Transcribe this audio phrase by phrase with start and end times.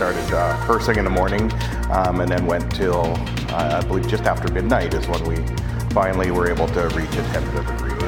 [0.00, 1.52] started uh, first thing in the morning
[1.90, 3.04] um, and then went till,
[3.50, 5.36] uh, I believe, just after midnight is when we
[5.90, 8.00] finally were able to reach a tentative agreement.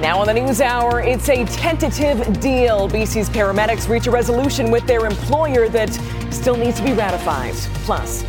[0.00, 2.88] Now on the News Hour, it's a tentative deal.
[2.88, 5.92] BC's paramedics reach a resolution with their employer that
[6.32, 7.54] still needs to be ratified.
[7.84, 8.24] Plus,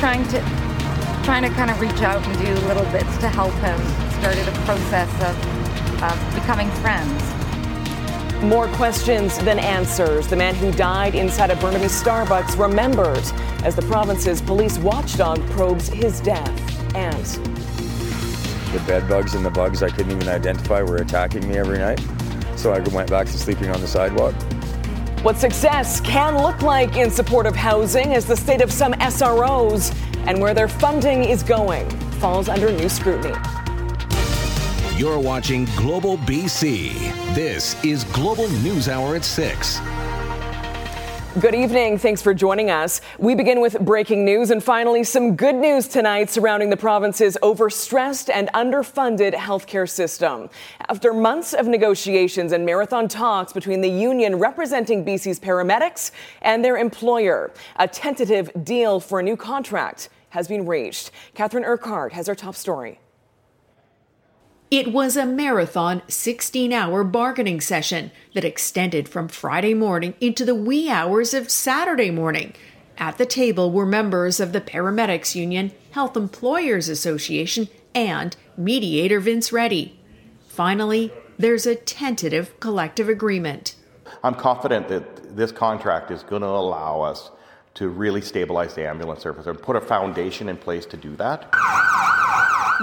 [0.00, 0.40] trying to
[1.22, 3.78] trying to kind of reach out and do little bits to help him.
[4.18, 7.37] Started a process of, of becoming friends.
[8.42, 10.28] More questions than answers.
[10.28, 13.32] The man who died inside a Burnaby Starbucks remembers
[13.64, 16.94] as the province's police watchdog probes his death.
[16.94, 17.24] And
[18.72, 22.00] the bed bugs and the bugs I couldn't even identify were attacking me every night.
[22.54, 24.34] So I went back to sleeping on the sidewalk.
[25.24, 29.92] What success can look like in support of housing as the state of some SROs
[30.28, 33.34] and where their funding is going falls under new scrutiny.
[34.98, 36.92] You're watching Global BC.
[37.32, 39.78] This is Global News Hour at 6.
[41.40, 41.98] Good evening.
[41.98, 43.00] Thanks for joining us.
[43.16, 48.28] We begin with breaking news and finally some good news tonight surrounding the province's overstressed
[48.28, 50.50] and underfunded healthcare system.
[50.88, 56.10] After months of negotiations and marathon talks between the union representing BC's paramedics
[56.42, 61.12] and their employer, a tentative deal for a new contract has been reached.
[61.34, 62.98] Catherine Urquhart has our top story.
[64.70, 70.54] It was a marathon 16 hour bargaining session that extended from Friday morning into the
[70.54, 72.52] wee hours of Saturday morning.
[72.98, 79.54] At the table were members of the Paramedics Union, Health Employers Association, and mediator Vince
[79.54, 79.98] Ready.
[80.48, 83.74] Finally, there's a tentative collective agreement.
[84.22, 87.30] I'm confident that this contract is going to allow us
[87.76, 91.48] to really stabilize the ambulance service and put a foundation in place to do that.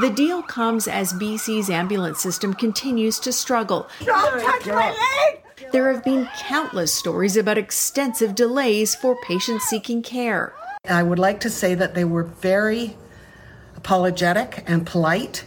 [0.02, 3.88] The deal comes as BC's ambulance system continues to struggle.
[4.04, 5.72] Don't touch my leg!
[5.72, 10.54] There have been countless stories about extensive delays for patients seeking care.
[10.90, 12.98] I would like to say that they were very
[13.78, 15.46] apologetic and polite,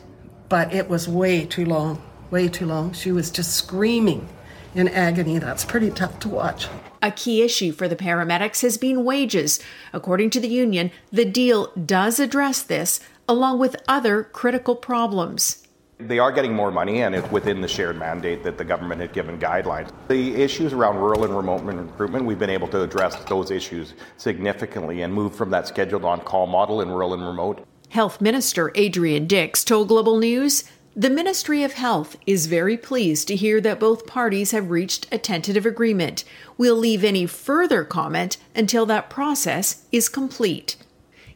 [0.49, 2.95] but it was way too long, way too long.
[2.95, 4.29] She was just screaming
[4.75, 5.39] in agony.
[5.39, 6.69] That's pretty tough to watch.
[7.03, 9.61] A key issue for the paramedics has been wages.
[9.93, 15.65] According to the union, the deal does address this, along with other critical problems.
[15.99, 19.13] They are getting more money, and it's within the shared mandate that the government had
[19.13, 19.91] given guidelines.
[20.07, 25.03] The issues around rural and remote recruitment, we've been able to address those issues significantly
[25.03, 27.67] and move from that scheduled on call model in rural and remote.
[27.89, 30.65] Health Minister Adrian Dix told Global News
[30.99, 35.19] the Ministry of Health is very pleased to hear that both parties have reached a
[35.19, 36.25] tentative agreement.
[36.57, 40.77] We'll leave any further comment until that process is complete.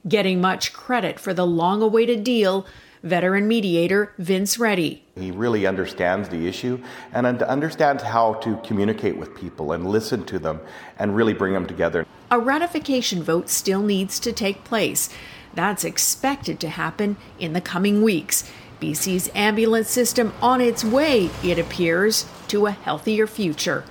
[0.09, 2.67] Getting much credit for the long awaited deal,
[3.05, 5.05] veteran mediator Vince Ready.
[5.15, 6.83] He really understands the issue
[7.13, 10.61] and understands how to communicate with people and listen to them
[10.99, 12.05] and really bring them together.
[12.33, 15.09] A ratification vote still needs to take place.
[15.55, 18.51] That's expected to happen in the coming weeks.
[18.81, 23.85] BC's ambulance system on its way, it appears, to a healthier future.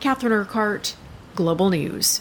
[0.00, 0.94] Catherine Urquhart,
[1.34, 2.20] Global News.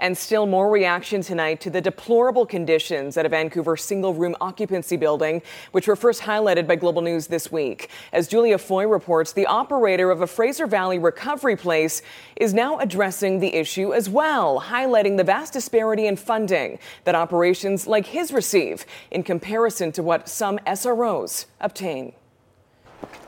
[0.00, 4.96] And still more reaction tonight to the deplorable conditions at a Vancouver single room occupancy
[4.96, 5.42] building,
[5.72, 7.90] which were first highlighted by Global News this week.
[8.12, 12.02] As Julia Foy reports, the operator of a Fraser Valley recovery place
[12.36, 17.86] is now addressing the issue as well, highlighting the vast disparity in funding that operations
[17.88, 22.12] like his receive in comparison to what some SROs obtain.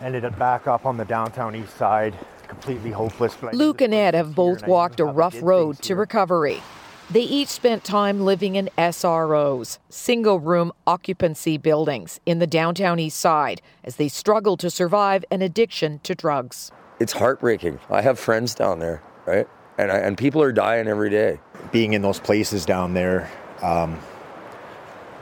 [0.01, 2.15] Ended up back up on the downtown east side
[2.51, 3.37] completely hopeless.
[3.53, 6.61] Luke and Ed have both walked a rough road to recovery.
[7.09, 13.19] They each spent time living in SROs, single room occupancy buildings, in the downtown east
[13.19, 16.71] side as they struggle to survive an addiction to drugs.
[16.99, 17.79] It's heartbreaking.
[17.89, 19.49] I have friends down there, right?
[19.79, 21.41] And, I, and people are dying every day.
[21.73, 23.31] Being in those places down there,
[23.63, 23.99] um,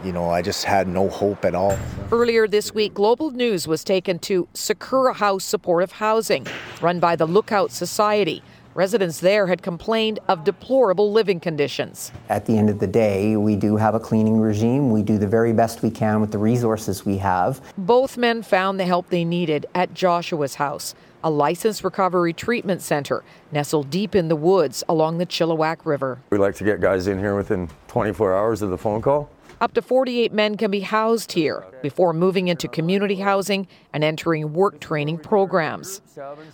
[0.05, 1.77] you know, I just had no hope at all.
[2.13, 6.47] Earlier this week, Global News was taken to Sakura House Supportive Housing,
[6.81, 8.43] run by the Lookout Society.
[8.75, 12.13] Residents there had complained of deplorable living conditions.
[12.29, 14.93] At the end of the day, we do have a cleaning regime.
[14.93, 17.61] We do the very best we can with the resources we have.
[17.77, 20.95] Both men found the help they needed at Joshua's house,
[21.25, 26.21] a licensed recovery treatment center nestled deep in the woods along the Chilliwack River.
[26.31, 29.29] We like to get guys in here within 24 hours of the phone call
[29.61, 34.53] Up to 48 men can be housed here before moving into community housing and entering
[34.53, 36.01] work training programs.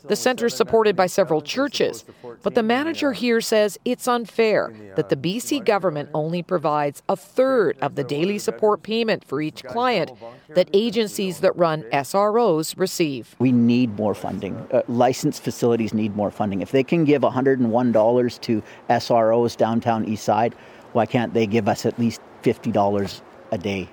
[0.04, 2.04] The center is supported by several churches,
[2.42, 7.76] but the manager here says it's unfair that the BC government only provides a third
[7.82, 10.10] of the daily support payment for each client
[10.48, 13.36] that agencies that run SROs receive.
[13.38, 14.56] We need more funding.
[14.72, 16.62] Uh, licensed facilities need more funding.
[16.62, 20.54] If they can give $101 to SROs downtown Eastside,
[20.92, 23.20] why can't they give us at least $50
[23.50, 23.88] a day.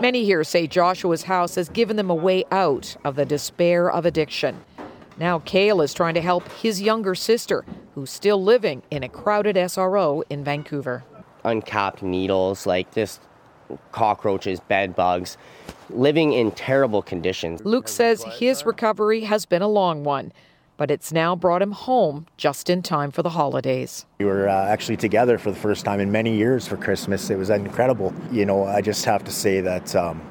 [0.00, 4.04] Many here say Joshua's house has given them a way out of the despair of
[4.04, 4.64] addiction.
[5.18, 7.64] Now, Kale is trying to help his younger sister,
[7.94, 11.04] who's still living in a crowded SRO in Vancouver.
[11.44, 13.20] Uncapped needles, like just
[13.92, 15.36] cockroaches, bed bugs,
[15.90, 17.60] living in terrible conditions.
[17.64, 20.32] Luke says his recovery has been a long one
[20.80, 24.06] but it's now brought him home just in time for the holidays.
[24.18, 27.28] We were uh, actually together for the first time in many years for Christmas.
[27.28, 28.14] It was incredible.
[28.32, 30.22] You know, I just have to say that um,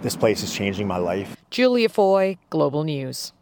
[0.00, 1.36] this place is changing my life.
[1.50, 3.34] Julia Foy, Global News.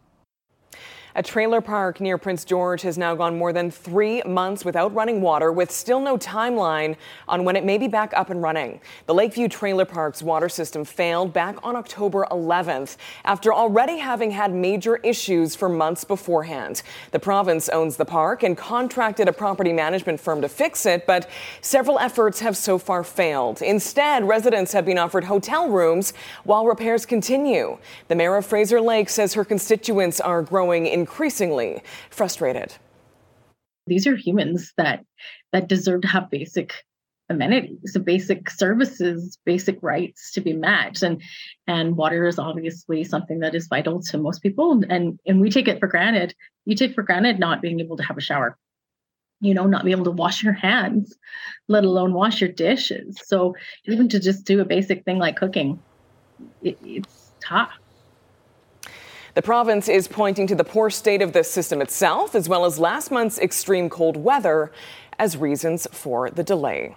[1.15, 5.21] A trailer park near Prince George has now gone more than three months without running
[5.21, 6.95] water, with still no timeline
[7.27, 8.81] on when it may be back up and running.
[9.05, 14.55] The Lakeview Trailer Park's water system failed back on October 11th after already having had
[14.55, 16.81] major issues for months beforehand.
[17.11, 21.29] The province owns the park and contracted a property management firm to fix it, but
[21.61, 23.61] several efforts have so far failed.
[23.61, 26.13] Instead, residents have been offered hotel rooms
[26.43, 27.77] while repairs continue.
[28.07, 32.73] The mayor of Fraser Lake says her constituents are growing in increasingly frustrated.
[33.87, 35.03] These are humans that
[35.51, 36.73] that deserve to have basic
[37.29, 41.03] amenities, basic services, basic rights to be met.
[41.03, 41.21] And
[41.67, 44.81] and water is obviously something that is vital to most people.
[44.89, 46.33] And and we take it for granted.
[46.63, 48.57] You take for granted not being able to have a shower,
[49.41, 51.17] you know, not be able to wash your hands,
[51.67, 53.17] let alone wash your dishes.
[53.25, 53.55] So
[53.85, 55.81] even to just do a basic thing like cooking,
[56.61, 57.73] it, it's tough.
[59.35, 62.77] The province is pointing to the poor state of the system itself, as well as
[62.77, 64.71] last month's extreme cold weather,
[65.17, 66.95] as reasons for the delay.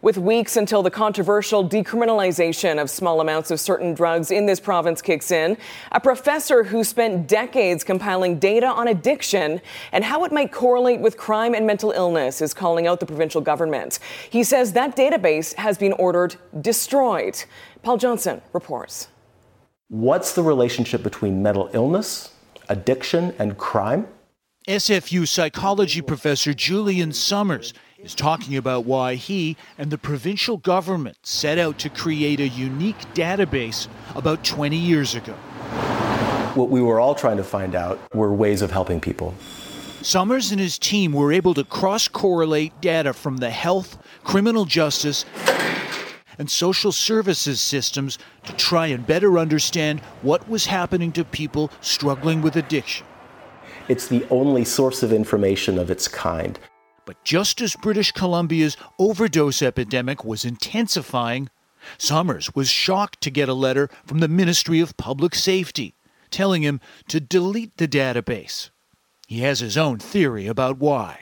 [0.00, 5.02] With weeks until the controversial decriminalization of small amounts of certain drugs in this province
[5.02, 5.58] kicks in,
[5.92, 9.60] a professor who spent decades compiling data on addiction
[9.92, 13.42] and how it might correlate with crime and mental illness is calling out the provincial
[13.42, 13.98] government.
[14.30, 17.44] He says that database has been ordered destroyed.
[17.82, 19.08] Paul Johnson reports.
[19.88, 22.32] What's the relationship between mental illness,
[22.68, 24.08] addiction, and crime?
[24.66, 31.56] SFU psychology professor Julian Somers is talking about why he and the provincial government set
[31.56, 33.86] out to create a unique database
[34.16, 35.34] about 20 years ago.
[36.54, 39.36] What we were all trying to find out were ways of helping people.
[40.02, 45.24] Somers and his team were able to cross correlate data from the health, criminal justice,
[46.38, 52.42] and social services systems to try and better understand what was happening to people struggling
[52.42, 53.06] with addiction.
[53.88, 56.58] It's the only source of information of its kind.
[57.04, 61.48] But just as British Columbia's overdose epidemic was intensifying,
[61.98, 65.94] Somers was shocked to get a letter from the Ministry of Public Safety
[66.30, 68.70] telling him to delete the database.
[69.26, 71.20] He has his own theory about why.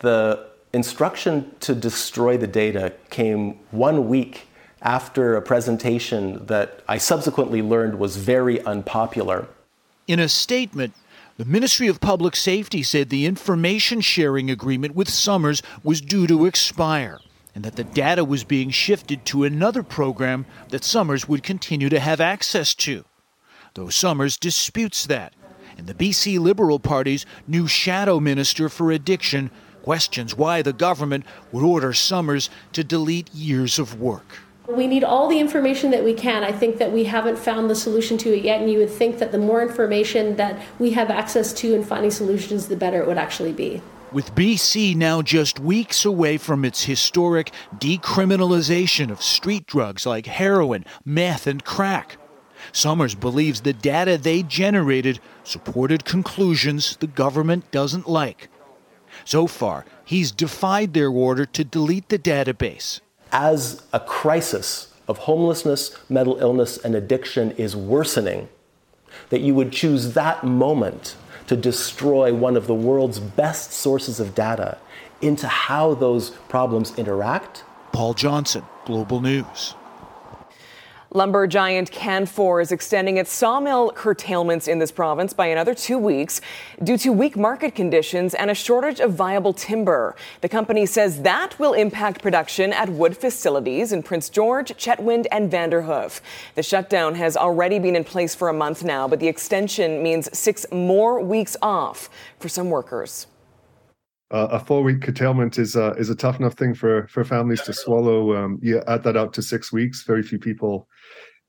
[0.00, 4.45] The instruction to destroy the data came one week
[4.82, 9.48] after a presentation that I subsequently learned was very unpopular.
[10.06, 10.94] In a statement,
[11.38, 16.46] the Ministry of Public Safety said the information sharing agreement with Somers was due to
[16.46, 17.20] expire
[17.54, 21.98] and that the data was being shifted to another program that Somers would continue to
[21.98, 23.04] have access to.
[23.72, 25.32] Though Somers disputes that,
[25.78, 29.50] and the BC Liberal Party's new shadow minister for addiction
[29.82, 34.38] questions why the government would order Somers to delete years of work.
[34.68, 36.42] We need all the information that we can.
[36.42, 39.18] I think that we haven't found the solution to it yet, and you would think
[39.18, 43.06] that the more information that we have access to in finding solutions, the better it
[43.06, 43.80] would actually be.
[44.12, 50.84] With BC now just weeks away from its historic decriminalization of street drugs like heroin,
[51.04, 52.16] meth, and crack,
[52.72, 58.48] Somers believes the data they generated supported conclusions the government doesn't like.
[59.24, 63.00] So far, he's defied their order to delete the database
[63.32, 68.48] as a crisis of homelessness, mental illness, and addiction is worsening,
[69.30, 71.16] that you would choose that moment
[71.46, 74.78] to destroy one of the world's best sources of data
[75.20, 77.62] into how those problems interact?
[77.92, 79.75] Paul Johnson, Global News.
[81.16, 86.42] Lumber giant Canfor is extending its sawmill curtailments in this province by another two weeks
[86.84, 90.14] due to weak market conditions and a shortage of viable timber.
[90.42, 95.50] The company says that will impact production at wood facilities in Prince George, Chetwynd, and
[95.50, 96.20] Vanderhoof.
[96.54, 100.28] The shutdown has already been in place for a month now, but the extension means
[100.38, 103.26] six more weeks off for some workers.
[104.32, 107.62] Uh, a four week curtailment is uh, is a tough enough thing for for families
[107.62, 108.36] to swallow.
[108.36, 110.02] Um, you add that up to six weeks.
[110.02, 110.88] Very few people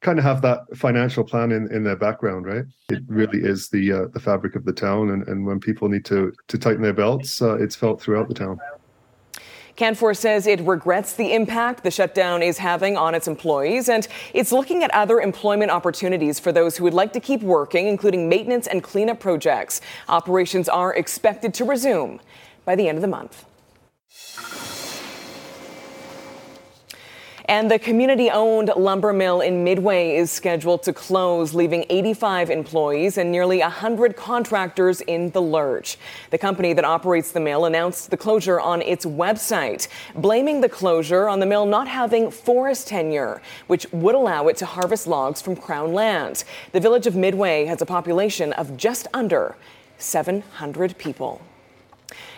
[0.02, 2.66] kind of have that financial plan in, in their background, right?
[2.90, 6.06] It really is the uh, the fabric of the town, and, and when people need
[6.06, 8.60] to to tighten their belts, uh, it's felt throughout the town.
[9.76, 14.52] Canfor says it regrets the impact the shutdown is having on its employees, and it's
[14.52, 18.66] looking at other employment opportunities for those who would like to keep working, including maintenance
[18.66, 19.82] and cleanup projects.
[20.10, 22.20] Operations are expected to resume
[22.66, 23.46] by the end of the month.
[27.50, 33.18] And the community owned lumber mill in Midway is scheduled to close, leaving 85 employees
[33.18, 35.98] and nearly 100 contractors in the lurch.
[36.30, 41.30] The company that operates the mill announced the closure on its website, blaming the closure
[41.30, 45.56] on the mill not having forest tenure, which would allow it to harvest logs from
[45.56, 46.44] Crown land.
[46.74, 49.56] The village of Midway has a population of just under
[50.00, 51.42] 700 people.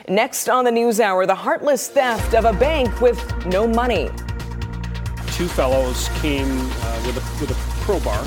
[0.08, 4.12] Next on the News Hour, the heartless theft of a bank with no money.
[5.40, 8.22] Two fellows came uh, with, a, with a crowbar.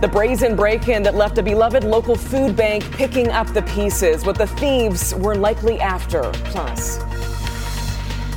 [0.00, 4.24] The brazen break in that left a beloved local food bank picking up the pieces,
[4.24, 6.22] what the thieves were likely after.
[6.46, 6.96] Plus,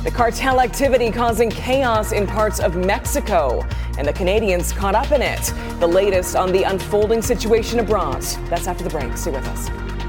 [0.04, 3.66] the cartel activity causing chaos in parts of Mexico,
[3.98, 5.52] and the Canadians caught up in it.
[5.80, 8.22] The latest on the unfolding situation abroad.
[8.48, 9.16] That's after the break.
[9.16, 9.99] Stay with us.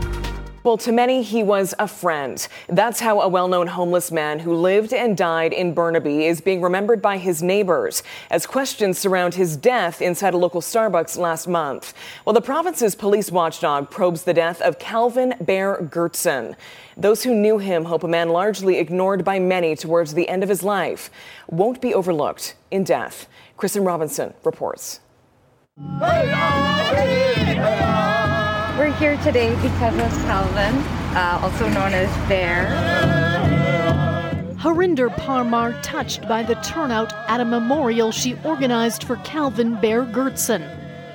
[0.64, 2.48] Well, to many, he was a friend.
[2.70, 6.62] That's how a well known homeless man who lived and died in Burnaby is being
[6.62, 11.96] remembered by his neighbors as questions surround his death inside a local Starbucks last month.
[12.26, 16.56] Well, the province's police watchdog probes the death of Calvin Bear Gertson.
[16.96, 20.50] Those who knew him hope a man largely ignored by many towards the end of
[20.50, 21.10] his life
[21.48, 23.28] won't be overlooked in death.
[23.58, 25.00] Kristen Robinson reports.
[28.78, 30.76] We're here today because of Calvin,
[31.16, 32.66] uh, also known as Bear.
[34.58, 40.64] Harinder Parmar touched by the turnout at a memorial she organized for Calvin Bear Gertson.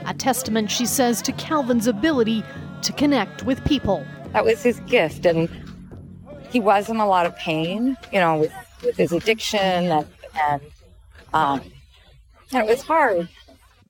[0.07, 2.45] A testament, she says, to Calvin's ability
[2.83, 4.05] to connect with people.
[4.33, 5.49] That was his gift, and
[6.51, 8.53] he was in a lot of pain, you know, with,
[8.85, 10.63] with his addiction, and, and,
[11.33, 11.63] um,
[12.53, 13.29] and it was hard.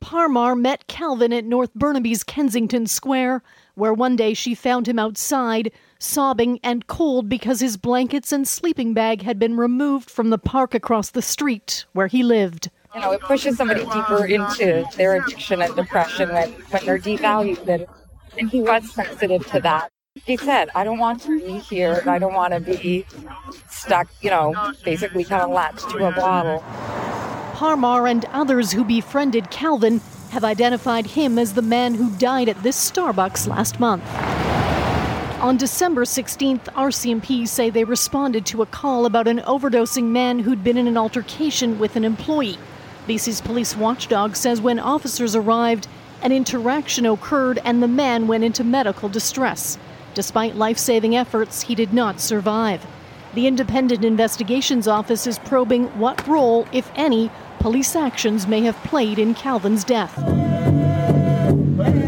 [0.01, 3.43] Parmar met Calvin at North Burnaby's Kensington Square
[3.76, 8.92] where one day she found him outside, sobbing and cold because his blankets and sleeping
[8.92, 12.71] bag had been removed from the park across the street where he lived.
[12.95, 17.68] You know, it pushes somebody deeper into their addiction and depression when, when they're devalued,
[17.68, 17.87] and,
[18.38, 19.90] and he was sensitive to that.
[20.25, 22.02] He said, I don't want to be here.
[22.06, 23.04] I don't want to be
[23.68, 26.64] stuck, you know, basically kind of latched to a bottle.
[27.54, 30.00] Parmar and others who befriended Calvin
[30.37, 34.05] have identified him as the man who died at this Starbucks last month.
[35.40, 40.62] On December 16th, RCMP say they responded to a call about an overdosing man who'd
[40.62, 42.59] been in an altercation with an employee.
[43.09, 45.88] BC's police watchdog says when officers arrived,
[46.21, 49.78] an interaction occurred and the man went into medical distress.
[50.12, 52.85] Despite life saving efforts, he did not survive.
[53.33, 57.31] The Independent Investigations Office is probing what role, if any,
[57.67, 60.15] police actions may have played in Calvin's death.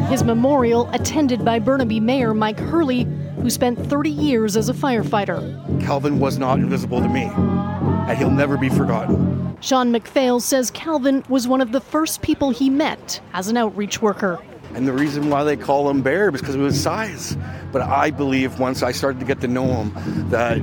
[0.09, 3.09] His memorial, attended by Burnaby Mayor Mike Hurley,
[3.43, 5.41] who spent 30 years as a firefighter.
[5.85, 9.59] Calvin was not invisible to me, and he'll never be forgotten.
[9.61, 14.01] Sean McPhail says Calvin was one of the first people he met as an outreach
[14.01, 14.41] worker.
[14.75, 17.37] And the reason why they call him Bear is because of his size.
[17.73, 20.59] But I believe once I started to get to know him that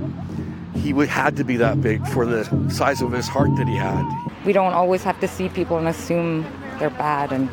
[0.78, 4.25] he had to be that big for the size of his heart that he had.
[4.46, 6.46] We don't always have to see people and assume
[6.80, 7.32] they're bad.
[7.32, 7.50] And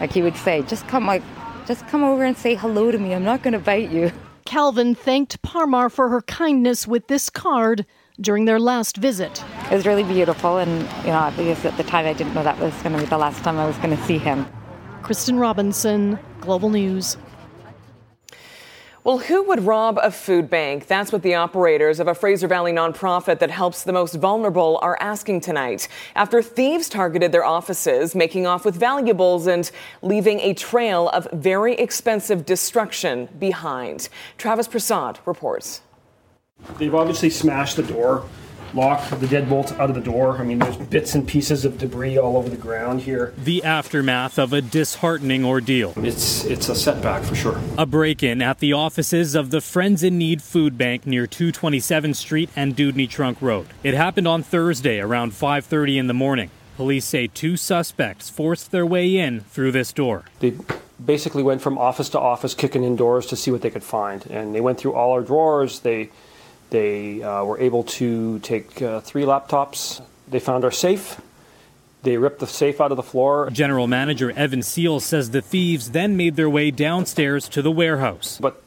[0.00, 1.22] like he would say, just come like,
[1.66, 3.14] just come over and say hello to me.
[3.14, 4.12] I'm not going to bite you.
[4.44, 7.84] Calvin thanked Parmar for her kindness with this card
[8.20, 9.44] during their last visit.
[9.70, 12.58] It was really beautiful, and you know, because at the time I didn't know that
[12.58, 14.46] was going to be the last time I was going to see him.
[15.02, 17.16] Kristen Robinson, Global News.
[19.04, 20.88] Well, who would rob a food bank?
[20.88, 24.98] That's what the operators of a Fraser Valley nonprofit that helps the most vulnerable are
[25.00, 25.86] asking tonight.
[26.16, 29.70] After thieves targeted their offices, making off with valuables and
[30.02, 34.08] leaving a trail of very expensive destruction behind.
[34.36, 35.80] Travis Prasad reports.
[36.78, 38.24] They've obviously smashed the door.
[38.74, 40.38] Lock the deadbolt out of the door.
[40.38, 43.34] I mean, there's bits and pieces of debris all over the ground here.
[43.36, 45.92] The aftermath of a disheartening ordeal.
[45.96, 47.60] It's it's a setback for sure.
[47.76, 52.50] A break-in at the offices of the Friends in Need Food Bank near 227th Street
[52.56, 53.68] and Dewdney Trunk Road.
[53.82, 56.50] It happened on Thursday around 5:30 in the morning.
[56.76, 60.26] Police say two suspects forced their way in through this door.
[60.38, 60.54] They
[61.04, 64.24] basically went from office to office, kicking in doors to see what they could find,
[64.26, 65.80] and they went through all our drawers.
[65.80, 66.10] They
[66.70, 70.02] they uh, were able to take uh, three laptops.
[70.28, 71.20] They found our safe.
[72.02, 73.50] They ripped the safe out of the floor.
[73.50, 78.38] General Manager Evan Seal says the thieves then made their way downstairs to the warehouse.
[78.40, 78.62] But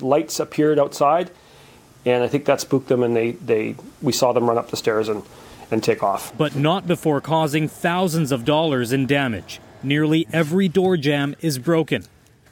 [0.00, 1.30] lights appeared outside,
[2.04, 4.76] and I think that spooked them, and they, they we saw them run up the
[4.76, 5.22] stairs and,
[5.70, 6.36] and take off.
[6.36, 9.60] But not before causing thousands of dollars in damage.
[9.82, 12.04] Nearly every door jamb is broken.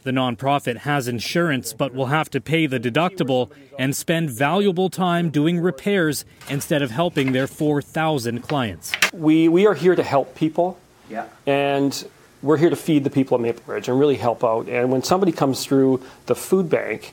[0.07, 5.31] The nonprofit has insurance but will have to pay the deductible and spend valuable time
[5.31, 8.93] doing repairs instead of helping their 4,000 clients.
[9.13, 10.79] We, we are here to help people.
[11.11, 11.27] Yeah.
[11.45, 12.09] And
[12.41, 14.69] we're here to feed the people of Maple Ridge and really help out.
[14.69, 17.13] And when somebody comes through the food bank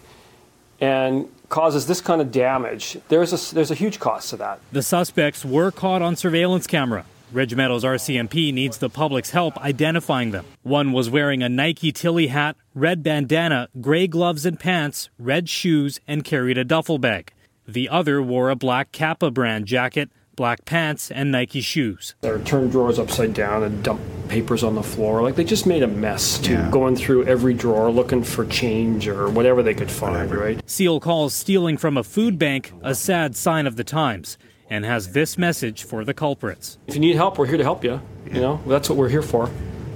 [0.80, 4.60] and causes this kind of damage, there's a, there's a huge cost to that.
[4.72, 7.06] The suspects were caught on surveillance camera.
[7.34, 10.46] Ridge Meadows RCMP needs the public's help identifying them.
[10.62, 16.00] One was wearing a Nike Tilly hat, red bandana, gray gloves and pants, red shoes,
[16.08, 17.32] and carried a duffel bag.
[17.68, 22.14] The other wore a black Kappa brand jacket, black pants, and Nike shoes.
[22.22, 25.24] They turned drawers upside down and dumped papers on the floor.
[25.24, 26.70] Like they just made a mess too, Yeah.
[26.70, 30.62] going through every drawer looking for change or whatever they could find, right?
[30.70, 34.38] Seal calls stealing from a food bank a sad sign of the times
[34.70, 36.78] and has this message for the culprits.
[36.88, 38.02] If you need help, we're here to help you.
[38.26, 39.50] You know, that's what we're here for.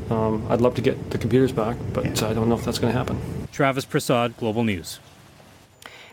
[0.10, 2.94] Um, I'd love to get the computers back, but I don't know if that's going
[2.94, 3.20] to happen.
[3.52, 5.00] Travis Prasad, Global News.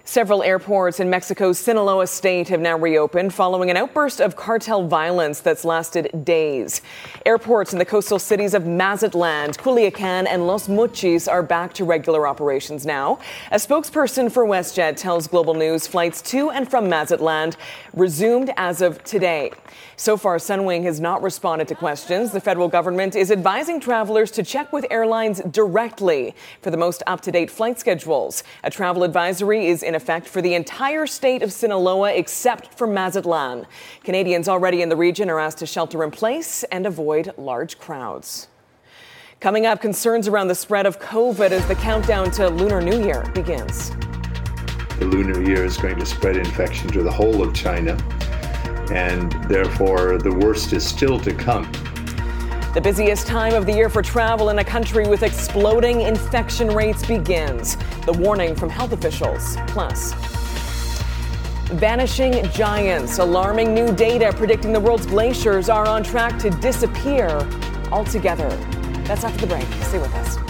[0.07, 5.41] Several airports in Mexico's Sinaloa state have now reopened following an outburst of cartel violence
[5.41, 6.83] that's lasted days.
[7.25, 12.29] Airports in the coastal cities of Mazatlan, Culiacan, and Los Mochis are back to regular
[12.29, 13.19] operations now.
[13.51, 17.55] A spokesperson for WestJet tells Global News flights to and from Mazatlan
[17.95, 19.53] resumed as of today.
[19.97, 22.33] So far, Sunwing has not responded to questions.
[22.33, 27.21] The federal government is advising travelers to check with airlines directly for the most up
[27.23, 28.43] to date flight schedules.
[28.65, 33.67] A travel advisory is in effect for the entire state of Sinaloa except for Mazatlan.
[34.03, 38.49] Canadians already in the region are asked to shelter in place and avoid large crowds.
[39.41, 43.23] Coming up, concerns around the spread of COVID as the countdown to Lunar New Year
[43.35, 43.91] begins.
[44.99, 47.97] The lunar year is going to spread infection to the whole of China,
[48.91, 51.71] and therefore the worst is still to come.
[52.75, 57.07] The busiest time of the year for travel in a country with exploding infection rates
[57.07, 57.77] begins.
[58.05, 59.57] The warning from health officials.
[59.69, 60.13] Plus,
[61.75, 67.29] vanishing giants, alarming new data predicting the world's glaciers are on track to disappear
[67.93, 68.49] altogether.
[69.05, 69.67] That's after the break.
[69.85, 70.44] Stay with us.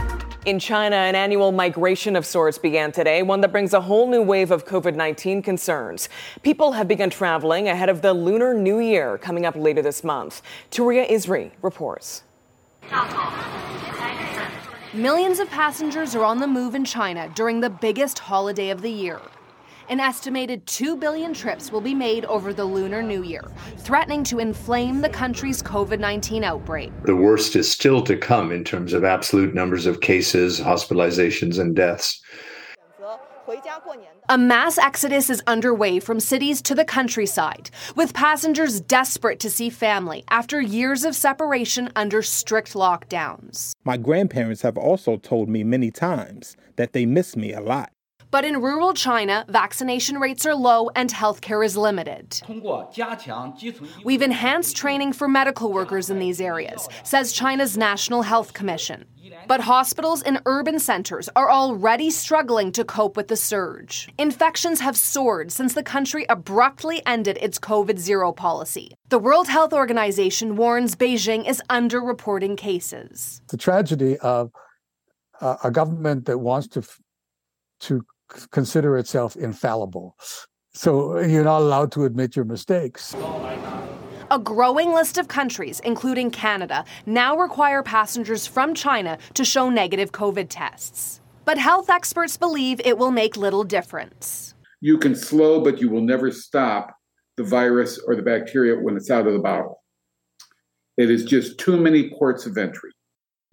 [0.45, 4.21] In China, an annual migration of sorts began today, one that brings a whole new
[4.21, 6.11] wave of COVID 19 concerns.
[6.43, 10.43] People have begun traveling ahead of the Lunar New Year coming up later this month.
[10.71, 12.25] Touria Izri reports.
[14.93, 18.91] Millions of passengers are on the move in China during the biggest holiday of the
[18.91, 19.23] year.
[19.91, 23.45] An estimated 2 billion trips will be made over the Lunar New Year,
[23.77, 26.91] threatening to inflame the country's COVID 19 outbreak.
[27.05, 31.77] The worst is still to come in terms of absolute numbers of cases, hospitalizations, and
[31.77, 32.23] deaths.
[34.31, 39.69] A mass exodus is underway from cities to the countryside, with passengers desperate to see
[39.69, 43.73] family after years of separation under strict lockdowns.
[43.85, 47.94] My grandparents have also told me many times that they miss me a lot.
[48.35, 52.41] But in rural China, vaccination rates are low and healthcare is limited.
[54.05, 59.05] We've enhanced training for medical workers in these areas, says China's National Health Commission.
[59.47, 64.09] But hospitals in urban centers are already struggling to cope with the surge.
[64.19, 68.97] Infections have soared since the country abruptly ended its COVID zero policy.
[69.11, 73.43] The World Health Organization warns Beijing is underreporting cases.
[73.51, 74.51] the tragedy of
[75.41, 76.99] uh, a government that wants to f-
[77.79, 78.05] to
[78.51, 80.17] consider itself infallible.
[80.73, 83.15] So you're not allowed to admit your mistakes.
[84.31, 90.13] A growing list of countries, including Canada, now require passengers from China to show negative
[90.13, 91.21] COVID tests.
[91.45, 94.55] But health experts believe it will make little difference.
[94.81, 96.97] You can slow, but you will never stop
[97.37, 99.83] the virus or the bacteria when it's out of the bottle.
[100.97, 102.91] It is just too many ports of entry.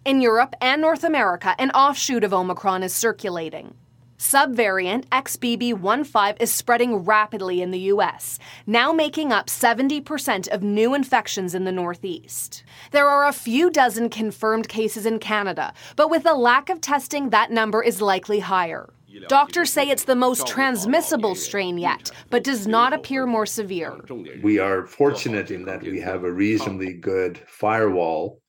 [0.05, 3.75] In Europe and North America, an offshoot of Omicron is circulating.
[4.21, 11.55] Subvariant XBB15 is spreading rapidly in the U.S., now making up 70% of new infections
[11.55, 12.63] in the Northeast.
[12.91, 17.31] There are a few dozen confirmed cases in Canada, but with a lack of testing,
[17.31, 18.93] that number is likely higher.
[19.27, 23.99] Doctors say it's the most transmissible strain yet, but does not appear more severe.
[24.43, 28.39] We are fortunate in that we have a reasonably good firewall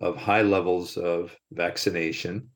[0.00, 2.48] of high levels of vaccination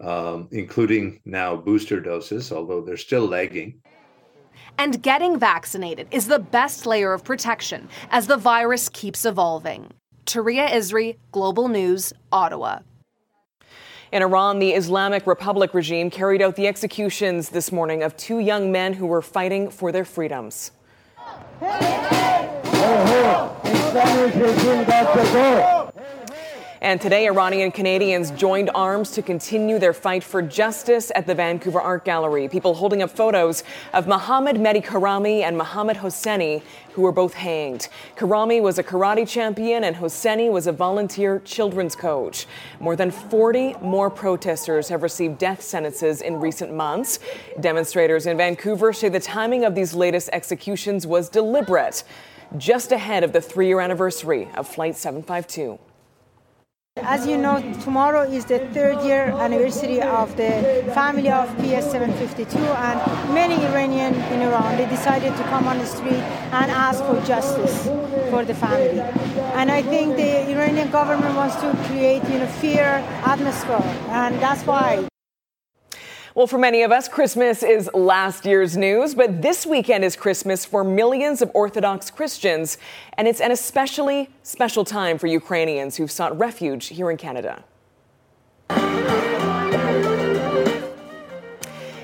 [0.00, 3.80] um, including now booster doses, although they're still lagging.
[4.78, 9.92] And getting vaccinated is the best layer of protection as the virus keeps evolving.
[10.26, 12.80] Touria Izri, Global News, Ottawa.
[14.12, 18.72] In Iran, the Islamic Republic regime carried out the executions this morning of two young
[18.72, 20.72] men who were fighting for their freedoms.
[26.82, 31.78] And today, Iranian Canadians joined arms to continue their fight for justice at the Vancouver
[31.78, 32.48] Art Gallery.
[32.48, 36.62] People holding up photos of Mohammad Mehdi Karami and Mohammad Hosseini,
[36.94, 37.88] who were both hanged.
[38.16, 42.46] Karami was a karate champion, and Hosseini was a volunteer children's coach.
[42.80, 47.18] More than 40 more protesters have received death sentences in recent months.
[47.60, 52.04] Demonstrators in Vancouver say the timing of these latest executions was deliberate,
[52.56, 55.78] just ahead of the three year anniversary of Flight 752.
[56.96, 60.50] As you know, tomorrow is the third year anniversary of the
[60.92, 65.78] family of PS 752, and many Iranians in Iran um, they decided to come on
[65.78, 66.22] the street
[66.52, 67.84] and ask for justice
[68.30, 69.00] for the family.
[69.54, 74.64] And I think the Iranian government wants to create, you know, fear atmosphere, and that's
[74.66, 75.10] why
[76.34, 80.64] well, for many of us, Christmas is last year's news, but this weekend is Christmas
[80.64, 82.78] for millions of Orthodox Christians,
[83.14, 87.64] and it's an especially special time for Ukrainians who've sought refuge here in Canada.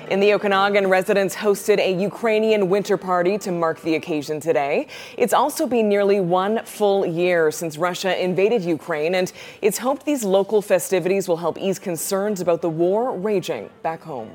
[0.09, 4.87] In the Okanagan, residents hosted a Ukrainian winter party to mark the occasion today.
[5.17, 10.23] It's also been nearly one full year since Russia invaded Ukraine, and it's hoped these
[10.23, 14.33] local festivities will help ease concerns about the war raging back home.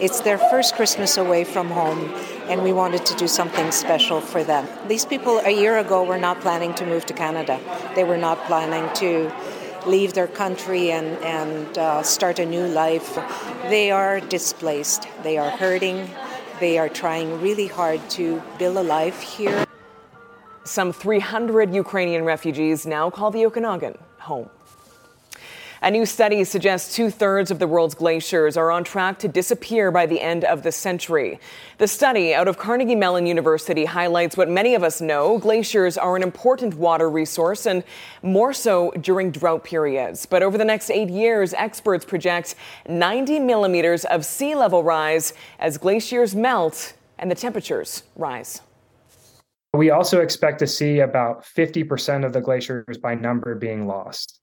[0.00, 2.14] It's their first Christmas away from home,
[2.48, 4.66] and we wanted to do something special for them.
[4.88, 7.60] These people a year ago were not planning to move to Canada.
[7.94, 9.30] They were not planning to
[9.86, 13.14] leave their country and, and uh, start a new life.
[13.68, 16.08] They are displaced, they are hurting,
[16.60, 19.66] they are trying really hard to build a life here.
[20.64, 24.48] Some 300 Ukrainian refugees now call the Okanagan home.
[25.84, 29.90] A new study suggests two thirds of the world's glaciers are on track to disappear
[29.90, 31.38] by the end of the century.
[31.76, 36.16] The study out of Carnegie Mellon University highlights what many of us know glaciers are
[36.16, 37.84] an important water resource and
[38.22, 40.24] more so during drought periods.
[40.24, 42.54] But over the next eight years, experts project
[42.88, 48.62] 90 millimeters of sea level rise as glaciers melt and the temperatures rise.
[49.74, 54.40] We also expect to see about 50% of the glaciers by number being lost.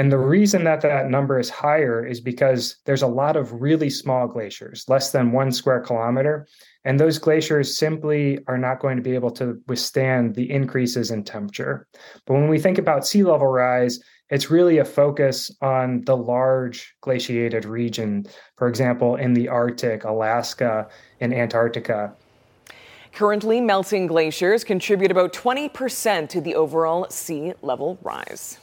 [0.00, 3.90] And the reason that that number is higher is because there's a lot of really
[3.90, 6.48] small glaciers, less than one square kilometer.
[6.86, 11.22] And those glaciers simply are not going to be able to withstand the increases in
[11.22, 11.86] temperature.
[12.24, 16.94] But when we think about sea level rise, it's really a focus on the large
[17.02, 18.24] glaciated region,
[18.56, 20.88] for example, in the Arctic, Alaska,
[21.20, 22.14] and Antarctica.
[23.12, 28.56] Currently, melting glaciers contribute about 20% to the overall sea level rise.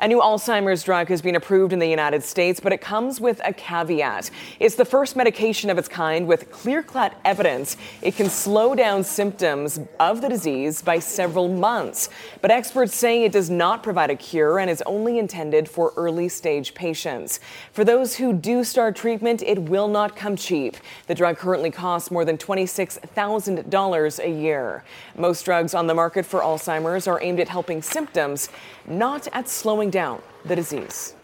[0.00, 3.40] A new Alzheimer's drug has been approved in the United States, but it comes with
[3.44, 4.30] a caveat.
[4.60, 9.02] It's the first medication of its kind with clear cut evidence it can slow down
[9.02, 12.10] symptoms of the disease by several months.
[12.40, 16.28] But experts say it does not provide a cure and is only intended for early
[16.28, 17.40] stage patients.
[17.72, 20.76] For those who do start treatment, it will not come cheap.
[21.08, 24.84] The drug currently costs more than $26,000 a year.
[25.16, 28.48] Most drugs on the market for Alzheimer's are aimed at helping symptoms,
[28.86, 31.14] not at slowing down the disease.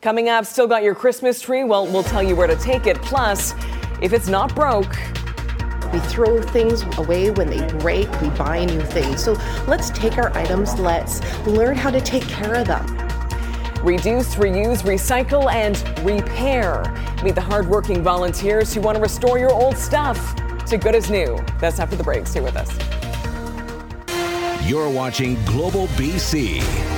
[0.00, 1.64] Coming up, still got your Christmas tree?
[1.64, 2.96] Well, we'll tell you where to take it.
[3.02, 3.54] Plus,
[4.00, 4.96] if it's not broke,
[5.92, 9.24] we throw things away when they break, we buy new things.
[9.24, 9.32] So
[9.66, 12.86] let's take our items, let's learn how to take care of them.
[13.82, 16.82] Reduce, reuse, recycle, and repair.
[17.24, 21.42] Meet the hardworking volunteers who want to restore your old stuff to good as new.
[21.58, 22.26] That's after the break.
[22.26, 22.70] Stay with us.
[24.68, 26.97] You're watching Global BC.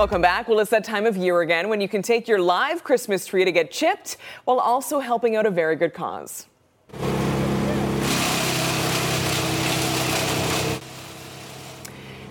[0.00, 0.48] Welcome back.
[0.48, 3.44] Well, it's that time of year again when you can take your live Christmas tree
[3.44, 6.46] to get chipped while also helping out a very good cause.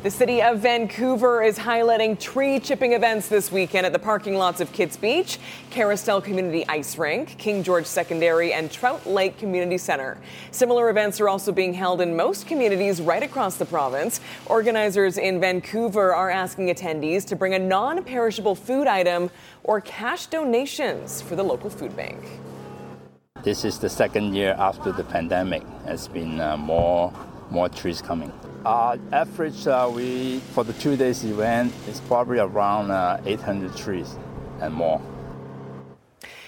[0.01, 4.61] The city of Vancouver is highlighting tree chipping events this weekend at the parking lots
[4.61, 5.37] of Kits Beach,
[5.71, 10.17] Carrousel Community Ice Rink, King George Secondary, and Trout Lake Community Center.
[10.51, 14.21] Similar events are also being held in most communities right across the province.
[14.45, 19.29] Organizers in Vancouver are asking attendees to bring a non perishable food item
[19.65, 22.23] or cash donations for the local food bank.
[23.43, 25.63] This is the second year after the pandemic.
[25.83, 27.11] There's been uh, more
[27.49, 28.31] more trees coming.
[28.65, 34.15] Uh, average, uh, we for the two days event is probably around uh, 800 trees
[34.61, 35.01] and more.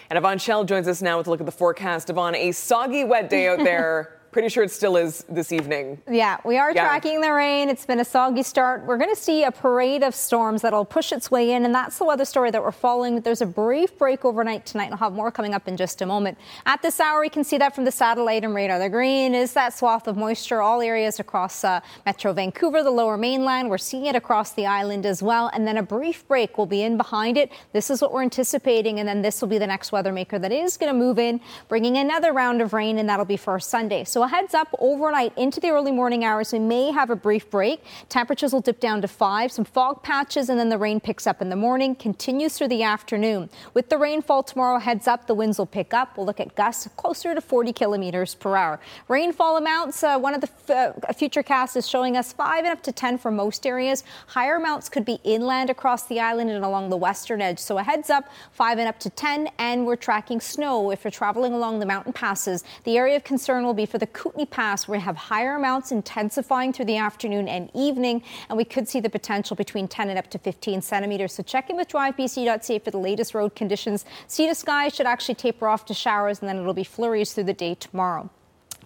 [0.10, 2.10] And Yvonne Schalle joins us now with a look at the forecast.
[2.10, 4.18] Yvonne, a soggy, wet day out there.
[4.32, 6.02] Pretty sure it still is this evening.
[6.10, 6.86] Yeah, we are Yeah.
[6.86, 7.68] tracking the rain.
[7.68, 8.86] It's been a soggy start.
[8.86, 11.98] We're going to see a parade of storms that'll push its way in, and that's
[11.98, 13.20] the weather story that we're following.
[13.20, 16.06] There's a brief break overnight tonight, and I'll have more coming up in just a
[16.06, 16.38] moment.
[16.66, 18.80] At this hour, we can see that from the satellite and radar.
[18.80, 23.18] The green is that swath of moisture, all areas across uh, Metro Vancouver, the lower
[23.18, 23.70] mainland.
[23.70, 26.84] We're seeing it across the island as well, and then a brief break will be
[26.84, 27.52] in behind it.
[27.74, 30.54] This is what we're anticipating, and then this will be the next weather maker that
[30.54, 34.06] is going to move in, bringing another round of rain, and that'll be for Sunday.
[34.06, 36.54] So a heads up overnight into the early morning hours.
[36.54, 37.84] We may have a brief break.
[38.10, 41.42] Temperatures will dip down to five, some fog patches, and then the rain picks up
[41.42, 43.50] in the morning, continues through the afternoon.
[43.74, 46.18] With the rainfall tomorrow, heads up, the winds will pick up.
[46.18, 48.80] We'll look at gusts closer to 40 kilometers per hour.
[49.08, 52.84] Rainfall amounts, uh, one of the uh, future casts is showing us five and up
[52.84, 54.04] to 10 for most areas.
[54.28, 57.60] Higher amounts could be inland across the island and along the western edge.
[57.60, 61.12] So a heads up, five and up to 10, and we're tracking snow if you're
[61.12, 62.64] traveling along the mountain passes.
[62.84, 65.92] The area of concern will be for the Kootenay Pass, where we have higher amounts
[65.92, 70.20] intensifying through the afternoon and evening, and we could see the potential between 10 and
[70.20, 71.34] up to 15 centimeters.
[71.34, 74.06] So check in with drivebc.ca for the latest road conditions.
[74.28, 77.46] Sea to sky should actually taper off to showers, and then it'll be flurries through
[77.46, 78.30] the day tomorrow.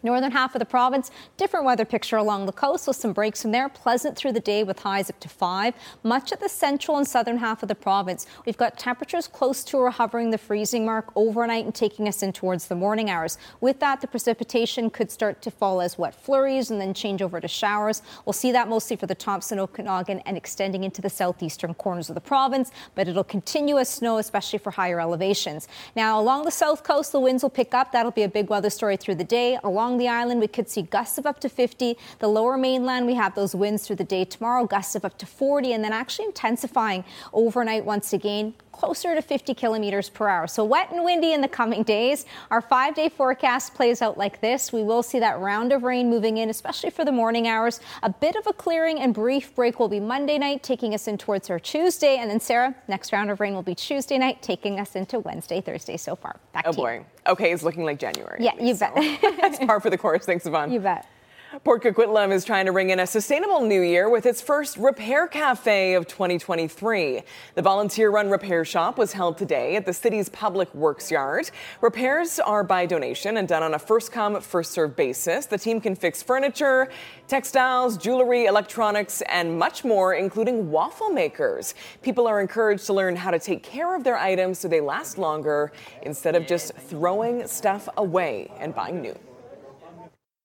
[0.06, 3.52] Northern half of the province, different weather picture along the coast with some breaks in
[3.52, 3.68] there.
[3.68, 5.74] Pleasant through the day with highs up to five.
[6.04, 9.78] Much of the central and southern half of the province, we've got temperatures close to
[9.78, 13.40] or hovering the freezing mark overnight and taking us in towards the morning hours.
[13.62, 17.42] With that, the precipitation could start to fall as wet flurries and then change over
[17.42, 18.04] to showers.
[18.26, 22.16] We'll see that mostly for the Thompson, Okanagan, and extending into the southeastern corners of
[22.16, 25.68] the province, but it'll continue as snow, especially for higher elevations.
[25.96, 27.92] Now, along the south coast, the winds will pick up.
[27.92, 29.58] That'll be a big weather story through the day.
[29.64, 31.98] Along the island, we could see gusts of up to 50.
[32.20, 35.26] The lower mainland, we have those winds through the day tomorrow, gusts of up to
[35.26, 37.04] 40, and then actually intensifying
[37.34, 40.48] overnight once again closer to 50 kilometers per hour.
[40.48, 42.26] So wet and windy in the coming days.
[42.52, 44.74] Our five day forecast plays out like this.
[44.74, 47.80] We will see that round of rain moving in, especially for the morning hours.
[48.04, 51.18] A bit of a clearing and brief break will be Monday night, taking us in
[51.18, 52.18] towards our Tuesday.
[52.18, 55.62] And then, Sarah, next round of rain will be Tuesday night, taking us into Wednesday,
[55.62, 56.36] Thursday so far.
[56.54, 56.84] Back Oh to you.
[56.84, 57.06] boy.
[57.28, 58.38] Okay, it's looking like January.
[58.44, 58.94] Yeah, you bet.
[59.42, 60.26] That's par for the course.
[60.26, 60.72] Thanks, Yvonne.
[60.72, 61.08] You bet.
[61.64, 65.28] Port Coquitlam is trying to ring in a sustainable new year with its first repair
[65.28, 67.22] cafe of 2023.
[67.54, 71.52] The volunteer run repair shop was held today at the city's public works yard.
[71.82, 75.46] Repairs are by donation and done on a first come, first served basis.
[75.46, 76.90] The team can fix furniture,
[77.28, 81.74] textiles, jewelry, electronics, and much more, including waffle makers.
[82.02, 85.18] People are encouraged to learn how to take care of their items so they last
[85.18, 89.16] longer instead of just throwing stuff away and buying new.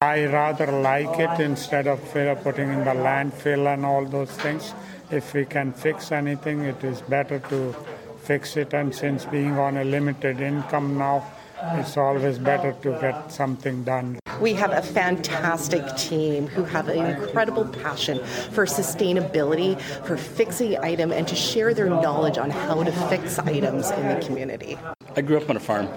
[0.02, 2.02] I rather like it instead of
[2.42, 4.72] putting in the landfill and all those things.
[5.10, 7.76] If we can fix anything, it is better to
[8.22, 8.72] fix it.
[8.72, 11.30] And since being on a limited income now,
[11.74, 14.18] it's always better to get something done.
[14.40, 21.12] We have a fantastic team who have an incredible passion for sustainability, for fixing item,
[21.12, 24.78] and to share their knowledge on how to fix items in the community.
[25.14, 25.90] I grew up on a farm,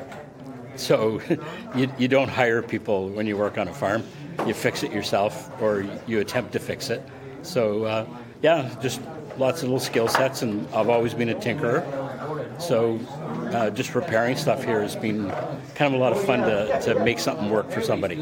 [0.76, 1.22] so
[1.76, 4.04] you, you don't hire people when you work on a farm.
[4.48, 7.02] You fix it yourself or you attempt to fix it.
[7.44, 8.06] So, uh,
[8.42, 9.02] yeah, just
[9.38, 11.84] lots of little skill sets, and I've always been a tinkerer.
[12.62, 13.00] So,
[13.54, 15.30] uh, just repairing stuff here has been
[15.76, 18.22] kind of a lot of fun to, to make something work for somebody.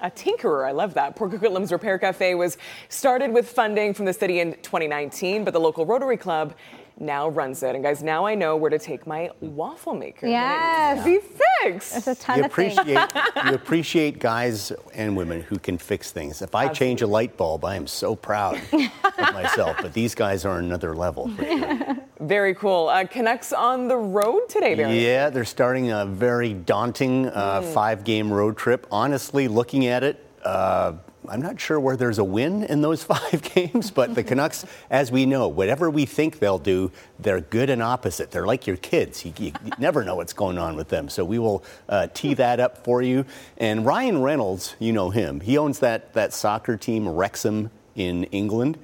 [0.00, 1.16] A tinkerer, I love that.
[1.16, 2.56] Port Coquitlam's Repair Cafe was
[2.88, 6.54] started with funding from the city in 2019, but the local Rotary Club
[7.00, 7.74] now runs it.
[7.74, 10.26] And guys, now I know where to take my waffle maker.
[10.26, 11.06] when Yes.
[11.06, 11.92] needs to be fixed.
[11.92, 12.76] There's a ton You of things.
[12.78, 13.08] appreciate
[13.46, 16.42] you appreciate guys and women who can fix things.
[16.42, 19.76] If I change a light bulb, I am so proud of myself.
[19.80, 21.28] But these guys are another level.
[21.36, 21.96] For sure.
[22.20, 22.88] Very cool.
[22.88, 25.04] Uh, Canucks on the road today, Barry.
[25.04, 27.72] Yeah, they're starting a very daunting uh, Mm.
[27.72, 28.86] five-game road trip.
[28.90, 30.24] Honestly, looking at it.
[30.44, 30.94] Uh,
[31.28, 35.12] I'm not sure where there's a win in those five games, but the Canucks, as
[35.12, 38.30] we know, whatever we think they'll do, they're good and opposite.
[38.30, 39.24] They're like your kids.
[39.24, 41.08] You, you never know what's going on with them.
[41.08, 43.24] So we will uh, tee that up for you.
[43.56, 45.40] And Ryan Reynolds, you know him.
[45.40, 48.78] He owns that, that soccer team, Wrexham, in England.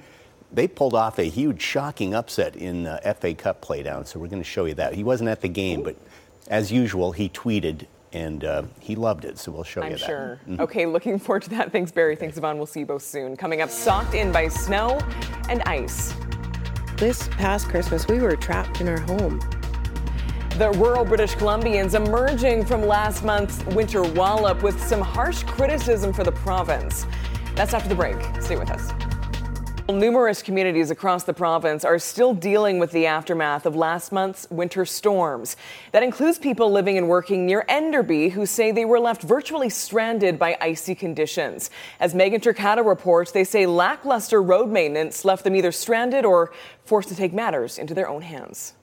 [0.51, 4.05] they pulled off a huge, shocking upset in the FA Cup playdown.
[4.05, 4.93] So we're going to show you that.
[4.93, 5.95] He wasn't at the game, but
[6.47, 9.37] as usual, he tweeted and uh, he loved it.
[9.37, 10.05] So we'll show I'm you that.
[10.05, 10.39] sure.
[10.47, 10.61] Mm-hmm.
[10.61, 11.71] Okay, looking forward to that.
[11.71, 12.15] Thanks, Barry.
[12.15, 12.57] Thanks, Yvonne.
[12.57, 13.35] We'll see you both soon.
[13.35, 14.99] Coming up, socked in by snow
[15.49, 16.13] and ice.
[16.95, 19.41] This past Christmas, we were trapped in our home.
[20.57, 26.23] The rural British Columbians emerging from last month's winter wallop with some harsh criticism for
[26.23, 27.05] the province.
[27.55, 28.15] That's after the break.
[28.41, 29.04] Stay with us.
[29.87, 34.83] Numerous communities across the province are still dealing with the aftermath of last month's winter
[34.83, 35.55] storms.
[35.91, 40.39] That includes people living and working near Enderby who say they were left virtually stranded
[40.39, 41.69] by icy conditions.
[41.99, 46.51] As Megan Turcato reports, they say lackluster road maintenance left them either stranded or
[46.83, 48.73] forced to take matters into their own hands.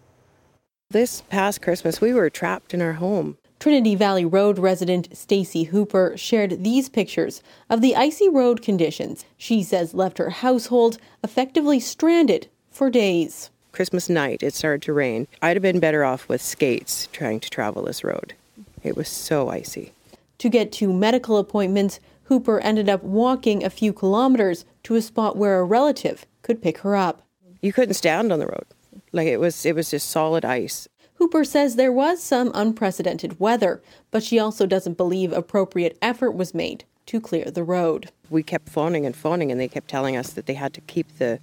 [0.89, 3.39] This past Christmas, we were trapped in our home.
[3.63, 9.63] Trinity Valley Road resident Stacy Hooper shared these pictures of the icy road conditions she
[9.63, 13.51] says left her household effectively stranded for days.
[13.71, 15.29] Christmas night, it started to rain.
[15.41, 18.35] I'd have been better off with skates trying to travel this road.
[18.83, 19.93] It was so icy.
[20.39, 25.37] To get to medical appointments, Hooper ended up walking a few kilometers to a spot
[25.37, 27.23] where a relative could pick her up.
[27.61, 28.65] You couldn't stand on the road.
[29.13, 30.89] Like it was it was just solid ice.
[31.23, 33.81] Hooper says there was some unprecedented weather,
[34.11, 38.11] but she also doesn't believe appropriate effort was made to clear the road.
[38.29, 41.19] We kept phoning and phoning and they kept telling us that they had to keep
[41.19, 41.39] the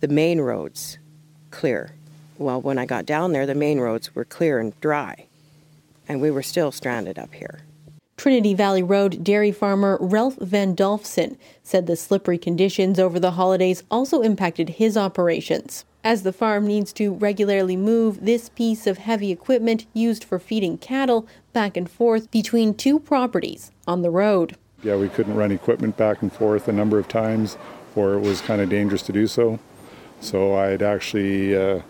[0.00, 0.96] the main roads
[1.50, 1.92] clear.
[2.38, 5.26] Well, when I got down there, the main roads were clear and dry.
[6.08, 7.60] And we were still stranded up here.
[8.16, 13.82] Trinity Valley Road dairy farmer Ralph Van Dolfsen said the slippery conditions over the holidays
[13.90, 19.30] also impacted his operations as the farm needs to regularly move this piece of heavy
[19.30, 24.56] equipment used for feeding cattle back and forth between two properties on the road.
[24.82, 27.56] Yeah, we couldn't run equipment back and forth a number of times,
[27.94, 29.60] or it was kind of dangerous to do so.
[30.20, 31.82] So I'd actually, uh,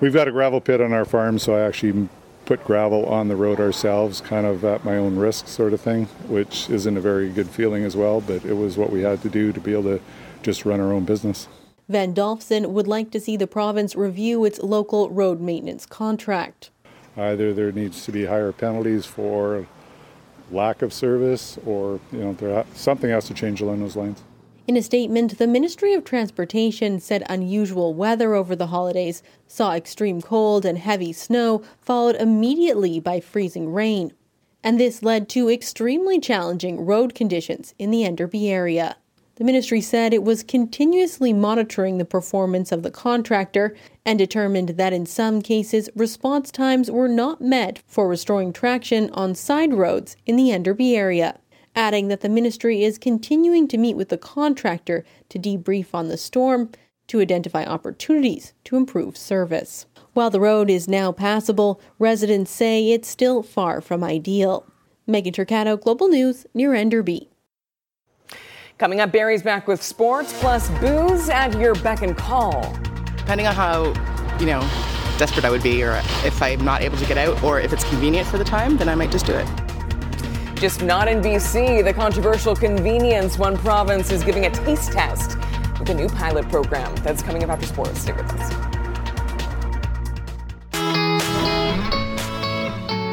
[0.00, 2.08] we've got a gravel pit on our farm, so I actually
[2.44, 6.06] put gravel on the road ourselves, kind of at my own risk, sort of thing,
[6.28, 9.28] which isn't a very good feeling as well, but it was what we had to
[9.28, 10.00] do to be able to
[10.42, 11.48] just run our own business.
[11.88, 16.70] Van Dolfsen would like to see the province review its local road maintenance contract.
[17.16, 19.66] Either there needs to be higher penalties for
[20.50, 24.22] lack of service or you know there, something has to change along those lines.
[24.66, 30.22] In a statement, the Ministry of Transportation said unusual weather over the holidays saw extreme
[30.22, 34.14] cold and heavy snow followed immediately by freezing rain.
[34.62, 38.96] And this led to extremely challenging road conditions in the Enderby area.
[39.36, 43.74] The ministry said it was continuously monitoring the performance of the contractor
[44.06, 49.34] and determined that in some cases response times were not met for restoring traction on
[49.34, 51.40] side roads in the Enderby area,
[51.74, 56.16] adding that the ministry is continuing to meet with the contractor to debrief on the
[56.16, 56.70] storm
[57.08, 59.86] to identify opportunities to improve service.
[60.12, 64.64] While the road is now passable, residents say it's still far from ideal.
[65.08, 67.28] Megan Turcato, Global News, near Enderby.
[68.84, 72.76] Coming up, Barry's back with sports plus booze at your beck and call.
[73.16, 73.86] Depending on how,
[74.38, 74.60] you know,
[75.16, 77.82] desperate I would be, or if I'm not able to get out, or if it's
[77.84, 79.46] convenient for the time, then I might just do it.
[80.56, 81.82] Just not in BC.
[81.82, 85.38] The controversial convenience one province is giving a taste test
[85.78, 86.94] with a new pilot program.
[86.96, 88.00] That's coming up after sports.
[88.00, 88.52] Stay with us.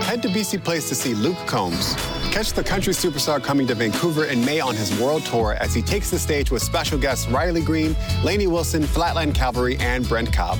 [0.03, 1.95] Head to BC Place to see Luke Combs.
[2.31, 5.81] Catch the country superstar coming to Vancouver in May on his world tour as he
[5.81, 10.57] takes the stage with special guests Riley Green, Lainey Wilson, Flatland Cavalry, and Brent Cobb.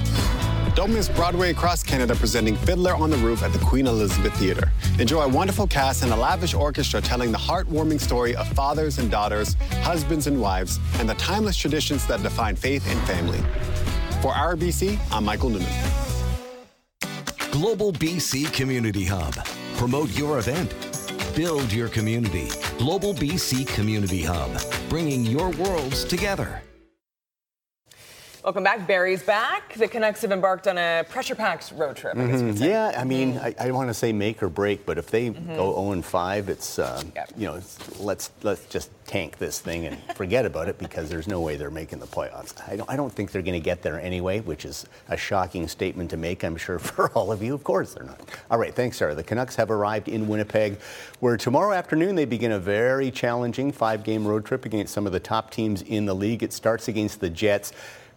[0.75, 4.69] Don't miss Broadway across Canada presenting Fiddler on the Roof at the Queen Elizabeth Theatre.
[4.99, 9.10] Enjoy a wonderful cast and a lavish orchestra telling the heartwarming story of fathers and
[9.10, 13.39] daughters, husbands and wives, and the timeless traditions that define faith and family.
[14.21, 15.71] For RBC, I'm Michael Newman.
[17.49, 19.36] Global BC Community Hub.
[19.77, 20.90] Promote your event
[21.36, 22.50] Build your community.
[22.78, 24.52] Global BC Community Hub,
[24.89, 26.62] bringing your worlds together.
[28.43, 28.88] Welcome back.
[28.88, 29.75] Barry's back.
[29.75, 32.17] The Canucks have embarked on a pressure packed road trip.
[32.17, 32.63] I mm-hmm.
[32.63, 35.56] Yeah, I mean, I, I want to say make or break, but if they mm-hmm.
[35.56, 37.30] go 0 and 5, it's, uh, yep.
[37.38, 41.27] you know, it's, let's, let's just tank this thing and forget about it because there's
[41.27, 42.67] no way they're making the playoffs.
[42.67, 45.67] I don't, I don't think they're going to get there anyway, which is a shocking
[45.67, 47.54] statement to make, I'm sure, for all of you.
[47.54, 48.21] Of course they're not.
[48.49, 49.13] All right, thanks, Sarah.
[49.13, 50.80] The Canucks have arrived in Winnipeg,
[51.19, 55.12] where tomorrow afternoon they begin a very challenging five game road trip against some of
[55.12, 56.41] the top teams in the league.
[56.41, 57.71] It starts against the Jets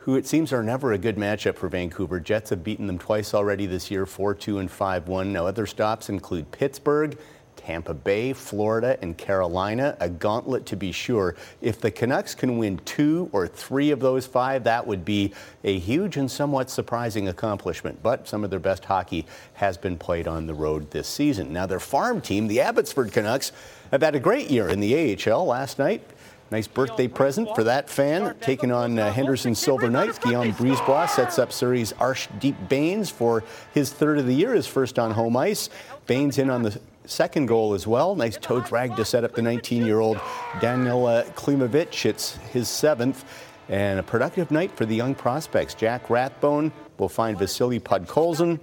[0.05, 2.21] who it seems are never a good matchup for Vancouver.
[2.21, 5.33] Jets have beaten them twice already this year, 4 2 and 5 1.
[5.33, 7.17] Now, other stops include Pittsburgh,
[7.57, 9.97] Tampa Bay, Florida, and Carolina.
[10.01, 11.37] A gauntlet to be sure.
[11.63, 15.33] If the Canucks can win two or three of those five, that would be
[15.65, 18.03] a huge and somewhat surprising accomplishment.
[18.03, 19.25] But some of their best hockey
[19.55, 21.51] has been played on the road this season.
[21.51, 23.53] Now, their farm team, the Abbotsford Canucks,
[23.91, 26.03] have had a great year in the AHL last night.
[26.51, 28.35] Nice birthday present for that fan.
[28.41, 33.43] Taking on uh, Henderson Silver Knights, Guillaume Brisebois sets up Surrey's Arshdeep Bains for
[33.73, 35.71] his third of the year, his first on home ice.
[36.07, 38.15] Bains in on the second goal as well.
[38.15, 40.21] Nice toe drag to set up the 19-year-old
[40.61, 42.05] Daniel uh, Klimovich.
[42.05, 43.25] It's his seventh.
[43.69, 45.75] And a productive night for the young prospects.
[45.75, 48.61] Jack Rathbone will find Vasily Podkolzin.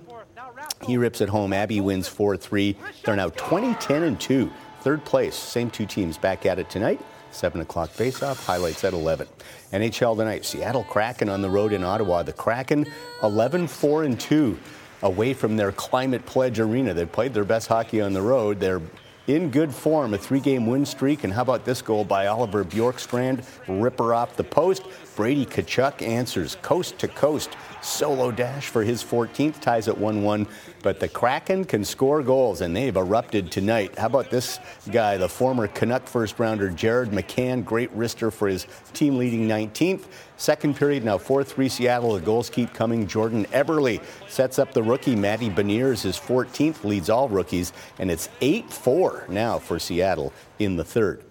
[0.86, 1.53] He rips it home.
[1.53, 2.75] Abby wins 4-3.
[3.03, 4.51] They're now 20-10 and 2.
[4.82, 5.36] Third place.
[5.36, 7.01] Same two teams back at it tonight.
[7.32, 8.45] 7 o'clock faceoff.
[8.45, 9.27] Highlights at 11.
[9.73, 10.45] NHL tonight.
[10.45, 12.23] Seattle Kraken on the road in Ottawa.
[12.23, 12.86] The Kraken
[13.23, 14.57] 11 4 and 2
[15.03, 16.93] away from their Climate Pledge arena.
[16.93, 18.59] They played their best hockey on the road.
[18.59, 18.82] They're
[19.27, 21.23] in good form, a three game win streak.
[21.23, 23.45] And how about this goal by Oliver Bjorkstrand?
[23.67, 24.84] Ripper off the post.
[25.16, 27.55] Brady Tkachuk answers coast to coast.
[27.82, 30.47] Solo dash for his 14th, ties at 1 1.
[30.84, 33.97] But the Kraken can score goals, and they've erupted tonight.
[33.97, 34.59] How about this
[34.91, 40.05] guy, the former Canuck first rounder, Jared McCann, great wrister for his team leading 19th.
[40.38, 42.14] Second period, now 4 3 Seattle.
[42.14, 43.07] The goals keep coming.
[43.07, 45.16] Jordan Eberle sets up the rookie.
[45.16, 47.74] Matty Beniers, his 14th, leads all rookies.
[47.99, 51.24] And it's 8 4 now for Seattle in the third.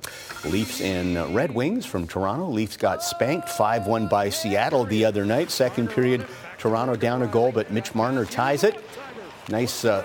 [0.44, 2.48] Leafs and Red Wings from Toronto.
[2.48, 5.50] Leafs got spanked 5 1 by Seattle the other night.
[5.50, 6.26] Second period,
[6.58, 8.82] Toronto down a goal, but Mitch Marner ties it.
[9.48, 10.02] Nice uh,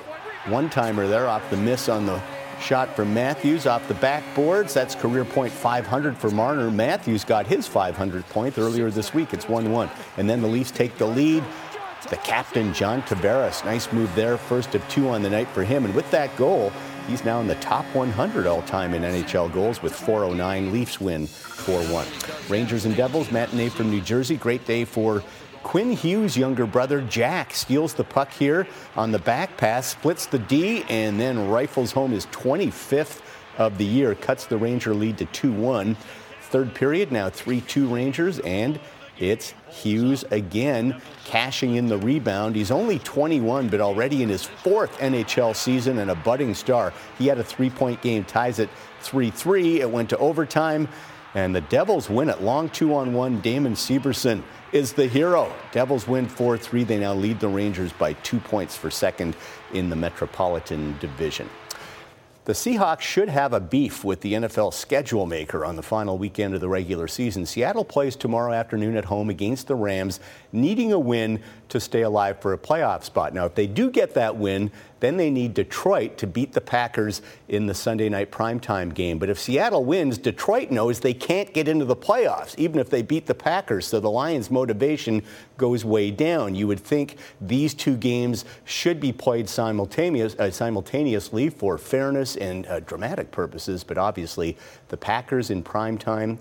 [0.48, 2.22] one timer there off the miss on the
[2.62, 4.74] shot from Matthews off the backboards.
[4.74, 6.72] That's career point 500 for Marner.
[6.72, 9.34] Matthews got his 500 point earlier this week.
[9.34, 9.90] It's 1 1.
[10.18, 11.44] And then the Leafs take the lead.
[12.10, 13.66] The captain, John Tavares.
[13.66, 14.38] Nice move there.
[14.38, 15.86] First of two on the night for him.
[15.86, 16.72] And with that goal,
[17.08, 20.72] he's now in the top 100 all time in NHL goals with 409.
[20.72, 22.08] Leafs win 4 1.
[22.50, 24.38] Rangers and Devils, matinee from New Jersey.
[24.38, 25.24] Great day for
[25.64, 30.38] Quinn Hughes' younger brother, Jack, steals the puck here on the back pass, splits the
[30.38, 33.22] D, and then rifles home his 25th
[33.58, 35.98] of the year, cuts the Ranger lead to 2 1.
[36.42, 38.80] Third period, now 3 2 Rangers, and
[39.20, 42.56] it's Hughes again cashing in the rebound.
[42.56, 46.94] He's only 21, but already in his fourth NHL season and a budding star.
[47.18, 48.70] He had a three point game, ties it
[49.02, 49.82] 3 3.
[49.82, 50.88] It went to overtime,
[51.34, 52.42] and the Devils win it.
[52.42, 53.40] Long two on one.
[53.42, 55.54] Damon Severson is the hero.
[55.72, 56.84] Devils win 4 3.
[56.84, 59.36] They now lead the Rangers by two points for second
[59.74, 61.50] in the Metropolitan Division.
[62.46, 66.54] The Seahawks should have a beef with the NFL schedule maker on the final weekend
[66.54, 67.44] of the regular season.
[67.48, 70.20] Seattle plays tomorrow afternoon at home against the Rams,
[70.52, 73.34] needing a win to stay alive for a playoff spot.
[73.34, 74.70] Now, if they do get that win,
[75.00, 79.18] then they need Detroit to beat the Packers in the Sunday night primetime game.
[79.18, 83.02] But if Seattle wins, Detroit knows they can't get into the playoffs, even if they
[83.02, 83.88] beat the Packers.
[83.88, 85.24] So the Lions' motivation
[85.58, 86.56] goes way down.
[86.56, 92.66] You would think these two games should be played simultaneous, uh, simultaneously for fairness and
[92.68, 94.58] uh, dramatic purposes, but obviously
[94.90, 96.40] the Packers in prime time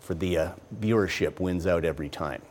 [0.00, 0.50] for the uh,
[0.80, 2.42] viewership wins out every time.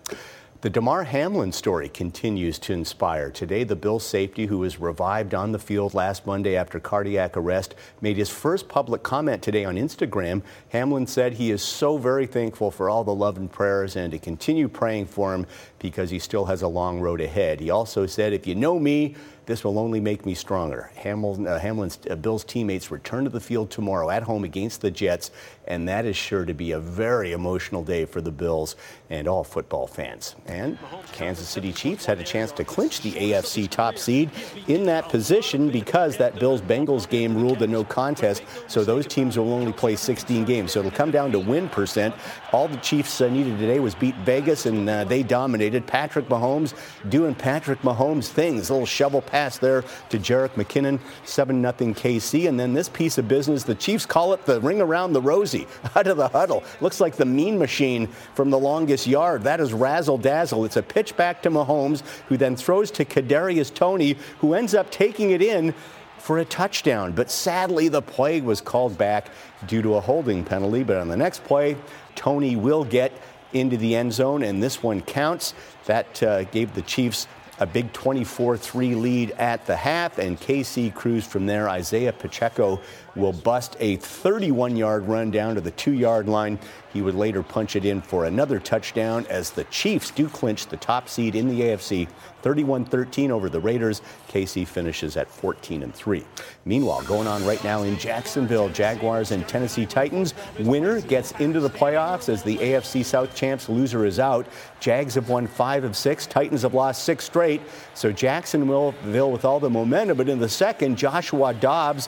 [0.61, 3.31] The Damar Hamlin story continues to inspire.
[3.31, 7.73] Today, the Bills safety, who was revived on the field last Monday after cardiac arrest,
[7.99, 10.43] made his first public comment today on Instagram.
[10.69, 14.19] Hamlin said he is so very thankful for all the love and prayers and to
[14.19, 15.47] continue praying for him
[15.81, 17.59] because he still has a long road ahead.
[17.59, 19.15] He also said, If you know me,
[19.47, 20.91] this will only make me stronger.
[20.95, 24.91] Hamlin, uh, Hamlin's uh, Bills teammates return to the field tomorrow at home against the
[24.91, 25.31] Jets,
[25.67, 28.75] and that is sure to be a very emotional day for the Bills
[29.09, 30.35] and all football fans.
[30.45, 30.77] And
[31.11, 34.29] Kansas City Chiefs had a chance to clinch the AFC top seed
[34.67, 39.37] in that position because that Bills Bengals game ruled a no contest, so those teams
[39.37, 40.71] will only play 16 games.
[40.71, 42.13] So it'll come down to win percent.
[42.51, 45.70] All the Chiefs uh, needed today was beat Vegas, and uh, they dominated.
[45.79, 46.73] Patrick Mahomes
[47.09, 52.47] doing Patrick Mahomes things, a little shovel pass there to Jerick McKinnon, 7 0 KC.
[52.47, 55.67] And then this piece of business, the Chiefs call it the ring around the rosy,
[55.95, 56.63] out of the huddle.
[56.81, 59.43] Looks like the mean machine from the longest yard.
[59.43, 60.65] That is razzle dazzle.
[60.65, 64.91] It's a pitch back to Mahomes, who then throws to Kadarius Toney, who ends up
[64.91, 65.73] taking it in
[66.21, 67.11] for a touchdown.
[67.13, 69.29] But sadly, the play was called back
[69.67, 70.83] due to a holding penalty.
[70.83, 71.75] But on the next play,
[72.15, 73.11] Toney will get
[73.53, 75.53] into the end zone, and this one counts.
[75.85, 77.27] That uh, gave the Chiefs
[77.61, 81.69] a big 24 3 lead at the half, and KC cruised from there.
[81.69, 82.81] Isaiah Pacheco
[83.15, 86.57] will bust a 31 yard run down to the two yard line.
[86.93, 90.77] He would later punch it in for another touchdown as the Chiefs do clinch the
[90.77, 92.07] top seed in the AFC
[92.41, 94.01] 31 13 over the Raiders.
[94.29, 96.23] KC finishes at 14 and 3.
[96.65, 100.33] Meanwhile, going on right now in Jacksonville, Jaguars and Tennessee Titans.
[100.59, 103.69] Winner gets into the playoffs as the AFC South champs.
[103.69, 104.47] Loser is out.
[104.79, 106.25] Jags have won five of six.
[106.25, 107.50] Titans have lost six straight.
[107.95, 110.17] So Jacksonville with all the momentum.
[110.17, 112.07] But in the second, Joshua Dobbs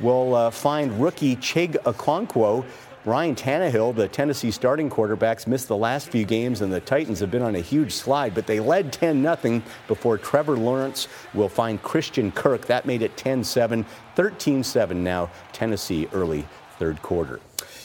[0.00, 2.64] will uh, find rookie Chig Okonkwo.
[3.06, 7.30] Ryan Tannehill, the Tennessee starting quarterbacks, missed the last few games, and the Titans have
[7.30, 11.82] been on a huge slide, but they led 10 0 before Trevor Lawrence will find
[11.82, 12.64] Christian Kirk.
[12.66, 13.84] That made it 10 7,
[14.14, 16.46] 13 7 now, Tennessee early
[16.78, 17.40] third quarter.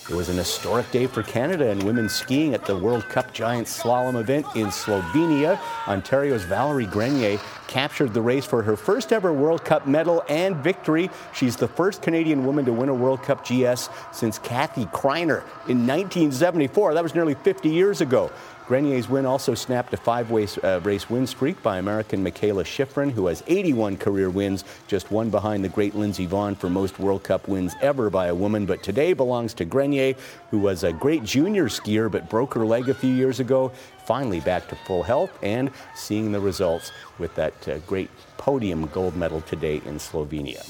[0.09, 3.67] It was an historic day for Canada and women's skiing at the World Cup Giant
[3.67, 5.59] Slalom event in Slovenia.
[5.87, 11.11] Ontario's Valerie Grenier captured the race for her first ever World Cup medal and victory.
[11.35, 15.85] She's the first Canadian woman to win a World Cup GS since Kathy Kreiner in
[15.85, 16.95] 1974.
[16.95, 18.31] That was nearly 50 years ago.
[18.69, 23.11] Grenier's win also snapped a five race, uh, race win streak by American Mikaela Shiffrin,
[23.11, 27.23] who has 81 career wins, just one behind the great Lindsey Vonn for most World
[27.23, 28.67] Cup wins ever by a woman.
[28.67, 30.13] But today belongs to Grenier,
[30.51, 33.71] who was a great junior skier but broke her leg a few years ago.
[34.05, 39.15] Finally back to full health and seeing the results with that uh, great podium gold
[39.15, 40.61] medal today in Slovenia.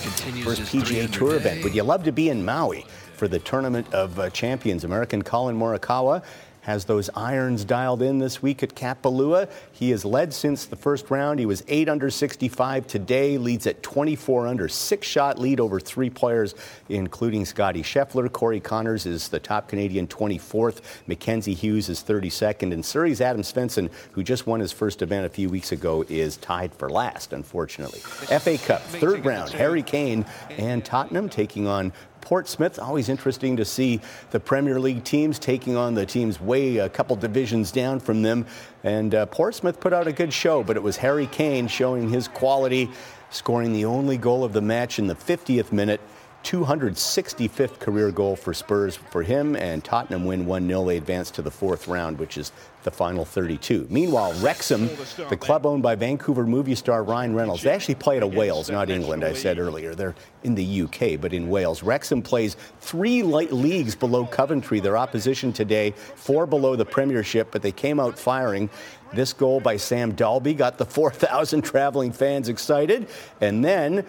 [0.00, 1.36] Continues First PGA Tour day.
[1.38, 1.64] event.
[1.64, 4.84] Would you love to be in Maui for the Tournament of uh, Champions?
[4.84, 6.22] American Collin Morikawa
[6.68, 9.50] has those irons dialed in this week at Kapalua.
[9.72, 11.40] He has led since the first round.
[11.40, 16.10] He was 8 under 65 today, leads at 24 under, six shot lead over three
[16.10, 16.54] players,
[16.90, 18.30] including Scotty Scheffler.
[18.30, 20.82] Corey Conners is the top Canadian 24th.
[21.06, 22.74] Mackenzie Hughes is 32nd.
[22.74, 26.36] And Surrey's Adam Svensson, who just won his first event a few weeks ago, is
[26.36, 28.00] tied for last, unfortunately.
[28.00, 31.94] FA Cup, third round, Harry Kane and Tottenham taking on
[32.28, 32.78] Portsmouth.
[32.78, 34.02] Always interesting to see
[34.32, 38.44] the Premier League teams taking on the teams way a couple divisions down from them.
[38.84, 42.28] And uh, Portsmouth put out a good show, but it was Harry Kane showing his
[42.28, 42.90] quality,
[43.30, 46.02] scoring the only goal of the match in the 50th minute.
[46.44, 50.84] 265th career goal for Spurs for him, and Tottenham win 1 0.
[50.84, 52.52] They advance to the fourth round, which is
[52.84, 53.86] the final 32.
[53.90, 54.88] Meanwhile, Wrexham,
[55.28, 58.88] the club owned by Vancouver movie star Ryan Reynolds, they actually play at Wales, not
[58.88, 59.94] England, I said earlier.
[59.94, 60.14] They're
[60.44, 61.82] in the UK, but in Wales.
[61.82, 67.62] Wrexham plays three light leagues below Coventry, their opposition today, four below the Premiership, but
[67.62, 68.70] they came out firing.
[69.12, 73.08] This goal by Sam Dalby got the 4,000 traveling fans excited.
[73.40, 74.06] And then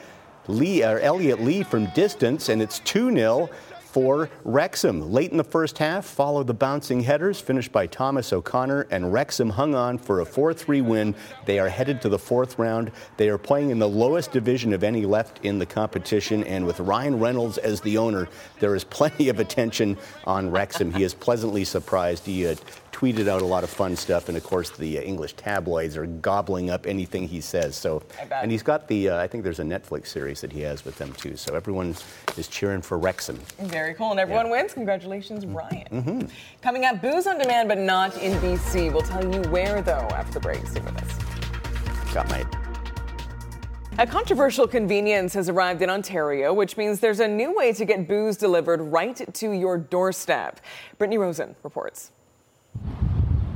[0.49, 3.49] Lee, or Elliot Lee from distance, and it's 2 0
[3.99, 5.11] for Wrexham.
[5.11, 9.49] Late in the first half, followed the bouncing headers, finished by Thomas O'Connor, and Wrexham
[9.49, 11.13] hung on for a 4 3 win.
[11.45, 12.93] They are headed to the fourth round.
[13.17, 16.79] They are playing in the lowest division of any left in the competition, and with
[16.79, 18.29] Ryan Reynolds as the owner,
[18.61, 20.93] there is plenty of attention on Wrexham.
[20.93, 22.25] He is pleasantly surprised.
[22.25, 22.55] He uh,
[22.99, 26.05] tweeted out a lot of fun stuff, and of course, the uh, English tabloids are
[26.05, 27.75] gobbling up anything he says.
[27.77, 30.83] So, and he's got the, uh, I think there's a Netflix series that he has
[30.83, 31.37] with them too.
[31.37, 31.95] So everyone
[32.35, 33.39] is cheering for Wrexham.
[33.59, 34.51] Very cool, and everyone yeah.
[34.51, 34.73] wins.
[34.73, 35.55] Congratulations, mm-hmm.
[35.55, 35.87] Ryan.
[35.91, 36.27] Mm-hmm.
[36.61, 38.91] Coming up, booze on demand, but not in BC.
[38.91, 40.65] We'll tell you where though after the break.
[40.67, 42.13] Stay with us.
[42.13, 42.45] Got my.
[43.97, 48.07] A controversial convenience has arrived in Ontario, which means there's a new way to get
[48.07, 50.61] booze delivered right to your doorstep.
[50.97, 52.11] Brittany Rosen reports.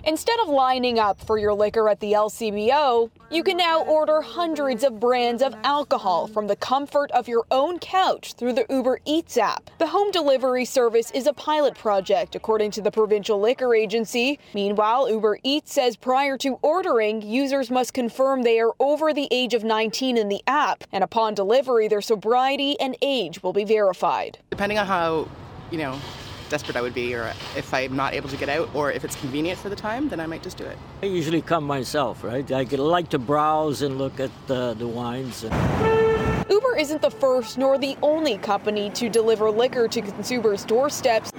[0.06, 4.84] Instead of lining up for your liquor at the LCBO, you can now order hundreds
[4.84, 9.38] of brands of alcohol from the comfort of your own couch through the Uber Eats
[9.38, 9.70] app.
[9.78, 14.40] The home delivery service is a pilot project, according to the provincial liquor agency.
[14.54, 19.54] Meanwhile, Uber Eats says prior to ordering, users must confirm they are over the age
[19.54, 24.38] of 19 in the app, and upon delivery, their sobriety and age will be verified.
[24.50, 25.30] Depending on how,
[25.72, 25.98] you know,
[26.50, 29.16] desperate I would be, or if I'm not able to get out, or if it's
[29.16, 30.78] convenient for the time, then I might just do it.
[31.02, 32.50] I usually come myself, right?
[32.52, 35.44] I like to browse and look at the, the wines.
[35.44, 36.50] And...
[36.50, 41.32] Uber isn't the first nor the only company to deliver liquor to consumers' doorsteps.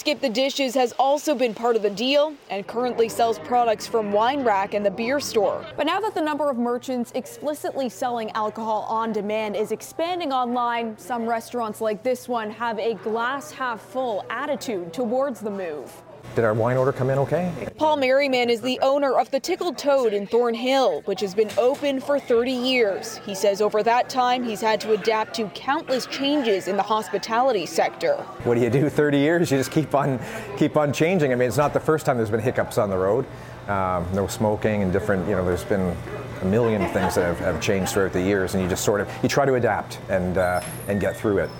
[0.00, 4.12] Skip the Dishes has also been part of the deal and currently sells products from
[4.12, 5.62] Wine Rack and the beer store.
[5.76, 10.96] But now that the number of merchants explicitly selling alcohol on demand is expanding online,
[10.96, 15.92] some restaurants like this one have a glass half full attitude towards the move.
[16.36, 17.52] Did our wine order come in okay?
[17.76, 22.00] Paul Merriman is the owner of the Tickled Toad in Thornhill, which has been open
[22.00, 23.16] for 30 years.
[23.26, 27.66] He says over that time he's had to adapt to countless changes in the hospitality
[27.66, 28.14] sector.
[28.44, 29.50] What do you do 30 years?
[29.50, 30.20] You just keep on
[30.56, 31.32] keep on changing.
[31.32, 33.26] I mean, it's not the first time there's been hiccups on the road.
[33.66, 35.96] Um, no smoking and different, you know, there's been
[36.42, 39.08] a million things that have, have changed throughout the years, and you just sort of
[39.22, 41.50] you try to adapt and uh, and get through it.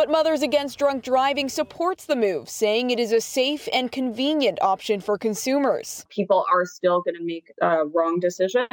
[0.00, 4.58] But Mothers Against Drunk Driving supports the move, saying it is a safe and convenient
[4.62, 6.06] option for consumers.
[6.08, 8.66] People are still going to make a wrong decision,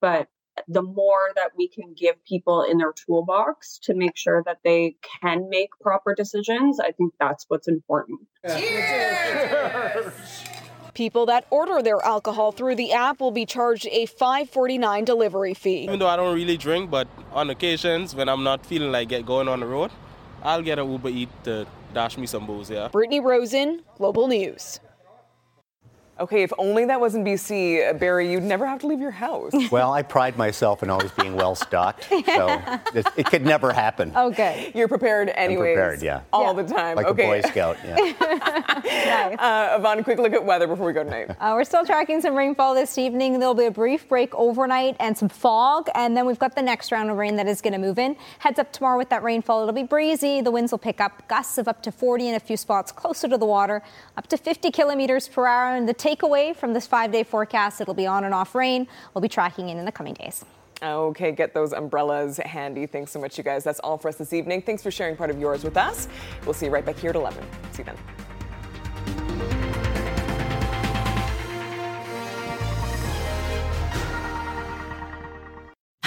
[0.00, 0.28] but
[0.68, 4.96] the more that we can give people in their toolbox to make sure that they
[5.20, 8.20] can make proper decisions, I think that's what's important.
[8.48, 10.14] Cheers!
[10.94, 15.82] People that order their alcohol through the app will be charged a $5.49 delivery fee.
[15.82, 19.26] Even though I don't really drink, but on occasions when I'm not feeling like get
[19.26, 19.90] going on the road,
[20.42, 22.88] I'll get an Uber Eat to dash me some booze, yeah.
[22.88, 24.80] Brittany Rosen, Global News.
[26.20, 29.52] Okay, if only that was in BC, Barry, you'd never have to leave your house.
[29.70, 32.60] Well, I pride myself in always being well stocked, so
[32.92, 34.12] it, it, could never happen.
[34.16, 34.72] Okay.
[34.74, 35.58] You're prepared anyways.
[35.58, 36.22] I'm prepared, yeah.
[36.32, 36.62] All yeah.
[36.62, 36.96] the time.
[36.96, 37.22] Like okay.
[37.22, 37.94] a Boy Scout, yeah.
[37.94, 39.38] nice.
[39.38, 41.30] Uh, Yvonne, quick look at weather before we go tonight.
[41.30, 43.38] Uh, we're still tracking some rainfall this evening.
[43.38, 46.90] There'll be a brief break overnight and some fog, and then we've got the next
[46.90, 48.16] round of rain that is going to move in.
[48.40, 49.62] Heads up tomorrow with that rainfall.
[49.62, 50.40] It'll be breezy.
[50.40, 53.28] The winds will pick up, gusts of up to 40 in a few spots closer
[53.28, 53.82] to the water,
[54.16, 55.76] up to 50 kilometers per hour.
[55.76, 58.86] And the takeaway from this five day forecast, it'll be on and off rain.
[59.14, 60.44] We'll be tracking in in the coming days.
[60.82, 62.86] Okay, get those umbrellas handy.
[62.86, 63.64] Thanks so much, you guys.
[63.64, 64.62] That's all for us this evening.
[64.62, 66.08] Thanks for sharing part of yours with us.
[66.44, 67.44] We'll see you right back here at 11.
[67.72, 67.96] See you then.